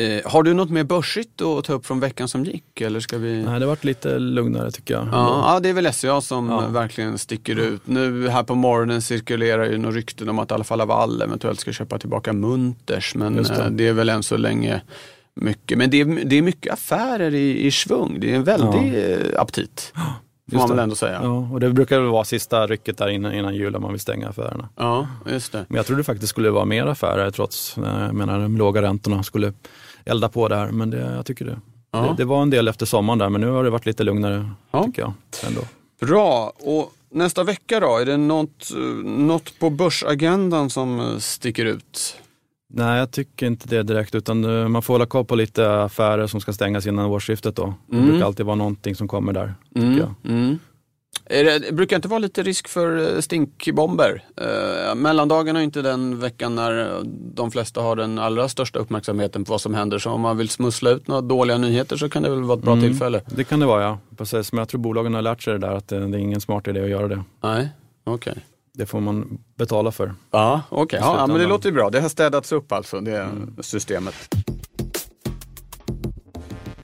Eh, 0.00 0.30
har 0.30 0.42
du 0.42 0.54
något 0.54 0.70
mer 0.70 0.84
börsigt 0.84 1.42
att 1.42 1.64
ta 1.64 1.72
upp 1.72 1.86
från 1.86 2.00
veckan 2.00 2.28
som 2.28 2.44
gick? 2.44 2.80
Eller 2.80 3.00
ska 3.00 3.18
vi... 3.18 3.34
Nej, 3.34 3.44
det 3.44 3.50
har 3.50 3.66
varit 3.66 3.84
lite 3.84 4.18
lugnare 4.18 4.70
tycker 4.70 4.94
jag. 4.94 5.06
Ja, 5.12 5.52
ja, 5.54 5.60
det 5.60 5.68
är 5.68 5.72
väl 5.72 5.92
SCA 5.92 6.20
som 6.20 6.48
Ja. 6.48 6.66
verkligen 6.68 7.18
sticker 7.18 7.56
ut. 7.56 7.82
Nu 7.84 8.28
här 8.28 8.42
på 8.42 8.54
morgonen 8.54 9.02
cirkulerar 9.02 9.64
ju 9.64 9.78
några 9.78 9.96
rykten 9.96 10.28
om 10.28 10.38
att 10.38 10.50
i 10.50 10.54
alla 10.54 10.64
fall 10.64 10.78
Laval 10.78 11.22
eventuellt 11.22 11.60
ska 11.60 11.72
köpa 11.72 11.98
tillbaka 11.98 12.32
Munters. 12.32 13.14
Men 13.14 13.36
det. 13.36 13.42
det. 13.42 13.68
det 13.70 13.88
är 13.88 13.92
väl 13.92 14.08
än 14.08 14.22
så 14.22 14.36
länge 14.36 14.80
mycket. 15.34 15.78
Men 15.78 15.90
det 15.90 16.00
är, 16.00 16.24
det 16.24 16.36
är 16.36 16.42
mycket 16.42 16.72
affärer 16.72 17.34
i, 17.34 17.66
i 17.66 17.70
svung. 17.70 18.20
Det 18.20 18.32
är 18.32 18.36
en 18.36 18.44
väldig 18.44 18.94
ja. 19.34 19.40
aptit. 19.40 19.92
Får 20.50 20.58
man 20.58 20.70
väl 20.70 20.78
ändå 20.78 20.94
säga. 20.94 21.12
Ja, 21.12 21.22
Ja, 21.22 21.48
och 21.52 21.60
det 21.60 21.70
brukar 21.70 22.00
väl 22.00 22.10
vara 22.10 22.24
sista 22.24 22.66
rycket 22.66 22.98
där 22.98 23.08
innan, 23.08 23.34
innan 23.34 23.54
jul 23.54 23.76
om 23.76 23.82
man 23.82 23.90
vill 23.90 24.00
stänga 24.00 24.28
affärerna. 24.28 24.68
just 25.26 25.52
det. 25.52 25.64
Men 25.68 25.76
jag 25.76 25.86
trodde 25.86 26.04
faktiskt 26.04 26.30
skulle 26.30 26.50
vara 26.50 26.64
mer 26.64 26.86
affärer 26.86 27.30
trots 27.30 27.78
eh, 27.78 27.84
jag 27.84 28.14
menar, 28.14 28.40
de 28.40 28.56
låga 28.56 28.82
räntorna 28.82 29.22
skulle 29.22 29.52
elda 30.04 30.28
på 30.28 30.48
där. 30.48 30.70
Men 30.70 30.90
det, 30.90 30.98
jag 31.16 31.26
tycker 31.26 31.44
det. 31.44 31.60
Ja. 31.92 31.98
det. 32.00 32.14
Det 32.16 32.24
var 32.24 32.42
en 32.42 32.50
del 32.50 32.68
efter 32.68 32.86
sommaren 32.86 33.18
där 33.18 33.28
men 33.28 33.40
nu 33.40 33.50
har 33.50 33.64
det 33.64 33.70
varit 33.70 33.86
lite 33.86 34.02
lugnare 34.04 34.50
Ja. 34.70 34.84
tycker 34.84 35.02
jag. 35.02 35.12
Ändå. 35.46 35.60
Bra. 36.00 36.52
Och 36.58 36.92
nästa 37.12 37.44
vecka 37.44 37.80
då? 37.80 37.96
Är 37.98 38.06
det 38.06 38.16
något, 38.16 38.70
något 39.04 39.58
på 39.58 39.70
börsagendan 39.70 40.70
som 40.70 41.00
eh, 41.00 41.18
sticker 41.18 41.64
ut? 41.64 42.16
Nej, 42.72 42.98
jag 42.98 43.10
tycker 43.10 43.46
inte 43.46 43.68
det 43.68 43.82
direkt 43.82 44.14
utan 44.14 44.44
eh, 44.62 44.68
man 44.68 44.82
får 44.82 44.94
hålla 44.94 45.06
koll 45.06 45.24
på 45.24 45.34
lite 45.36 45.82
affärer 45.82 46.26
som 46.26 46.40
ska 46.40 46.52
stängas 46.52 46.86
innan 46.86 47.06
årsskiftet 47.06 47.56
då. 47.56 47.74
Det 47.86 47.96
Mm. 47.96 48.08
brukar 48.08 48.26
alltid 48.26 48.46
vara 48.46 48.56
någonting 48.56 48.94
som 48.94 49.08
kommer 49.08 49.32
där. 49.32 49.54
Mm, 49.74 49.98
jag. 49.98 50.14
mm. 50.32 50.58
Det, 51.28 51.74
brukar 51.74 51.96
inte 51.96 52.08
vara 52.08 52.18
lite 52.18 52.42
risk 52.42 52.68
för 52.68 53.14
eh, 53.16 53.20
stinkbomber? 53.20 54.24
Eh, 54.36 54.94
mellandagen 54.94 55.56
är 55.56 55.60
inte 55.60 55.82
den 55.82 56.20
veckan 56.20 56.54
när 56.54 56.80
eh, 56.96 57.02
de 57.34 57.50
flesta 57.50 57.80
har 57.80 57.96
den 57.96 58.18
allra 58.18 58.48
största 58.48 58.78
uppmärksamheten 58.78 59.44
på 59.44 59.52
vad 59.52 59.60
som 59.60 59.74
händer. 59.74 59.98
Så 59.98 60.10
om 60.10 60.20
man 60.20 60.36
vill 60.36 60.48
smussla 60.48 60.90
ut 60.90 61.08
några 61.08 61.20
dåliga 61.20 61.58
nyheter 61.58 61.96
så 61.96 62.08
kan 62.08 62.22
det 62.22 62.30
väl 62.30 62.42
vara 62.42 62.58
ett 62.58 62.64
bra 62.64 62.72
Mm. 62.72 62.84
tillfälle? 62.84 63.20
Det 63.26 63.44
kan 63.44 63.60
det 63.60 63.66
vara 63.66 63.82
ja. 63.82 63.98
Precis, 64.16 64.52
men 64.52 64.58
jag 64.58 64.68
tror 64.68 64.80
bolagen 64.80 65.14
har 65.14 65.22
lärt 65.22 65.42
sig 65.42 65.52
det 65.52 65.58
där 65.58 65.74
att 65.74 65.88
det, 65.88 66.06
det 66.06 66.16
är 66.18 66.20
ingen 66.20 66.40
smart 66.40 66.68
idé 66.68 66.82
att 66.82 66.90
göra 66.90 67.08
det. 67.08 67.22
Nej, 67.42 67.68
okej. 68.04 68.34
Det 68.72 68.86
får 68.86 69.00
man 69.00 69.38
betala 69.56 69.92
för. 69.92 70.14
Ja, 70.30 70.62
okej. 70.68 70.98
Ja, 71.02 71.16
ja, 71.18 71.26
men 71.26 71.38
det 71.38 71.46
låter 71.46 71.68
ju 71.68 71.74
bra. 71.74 71.90
Det 71.90 72.00
har 72.00 72.08
städats 72.08 72.52
upp 72.52 72.72
alltså, 72.72 73.00
det 73.00 73.28
systemet. 73.60 74.14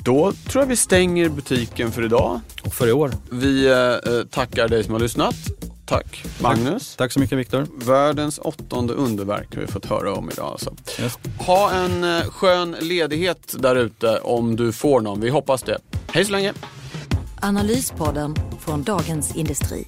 Då 0.07 0.33
tror 0.33 0.63
jag 0.63 0.69
vi 0.69 0.77
stänger 0.77 1.29
butiken 1.29 1.93
för 1.93 2.05
idag. 2.05 2.41
Och 2.63 2.75
för 2.75 2.89
i 2.89 2.93
år. 2.93 3.11
Vi 3.31 3.67
eh, 3.67 4.23
tackar 4.31 4.69
dig 4.69 4.85
som 4.85 4.93
har 4.93 5.01
lyssnat. 5.01 5.35
Tack 5.87 6.25
Magnus. 6.41 6.97
Tack 6.97 7.13
så 7.13 7.21
mycket 7.21 7.39
Viktor. 7.39 7.67
Världens 7.85 8.39
åttonde 8.39 8.95
underverk 8.95 9.55
har 9.55 9.61
vi 9.61 9.67
fått 9.67 9.87
höra 9.87 10.15
om 10.15 10.31
idag. 10.31 10.47
Alltså. 10.47 10.75
Yes. 11.01 11.19
Ha 11.39 11.73
en 11.73 12.05
eh, 12.05 12.23
skön 12.23 12.77
ledighet 12.81 13.57
där 13.59 13.77
ute 13.77 14.19
om 14.19 14.57
du 14.57 14.73
får 14.73 15.01
någon. 15.01 15.21
Vi 15.21 15.31
hoppas 15.31 15.63
det. 15.63 15.79
Hej 16.13 16.25
så 16.25 16.33
länge! 16.33 16.53
Analyspodden 17.41 18.37
från 18.61 18.83
Dagens 18.83 19.37
Industri. 19.37 19.87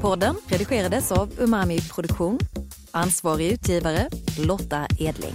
Podden 0.00 0.34
redigerades 0.46 1.12
av 1.12 1.30
Umami 1.38 1.80
Produktion. 1.80 2.38
Ansvarig 2.90 3.52
utgivare 3.52 4.08
Lotta 4.38 4.86
Edling. 4.98 5.34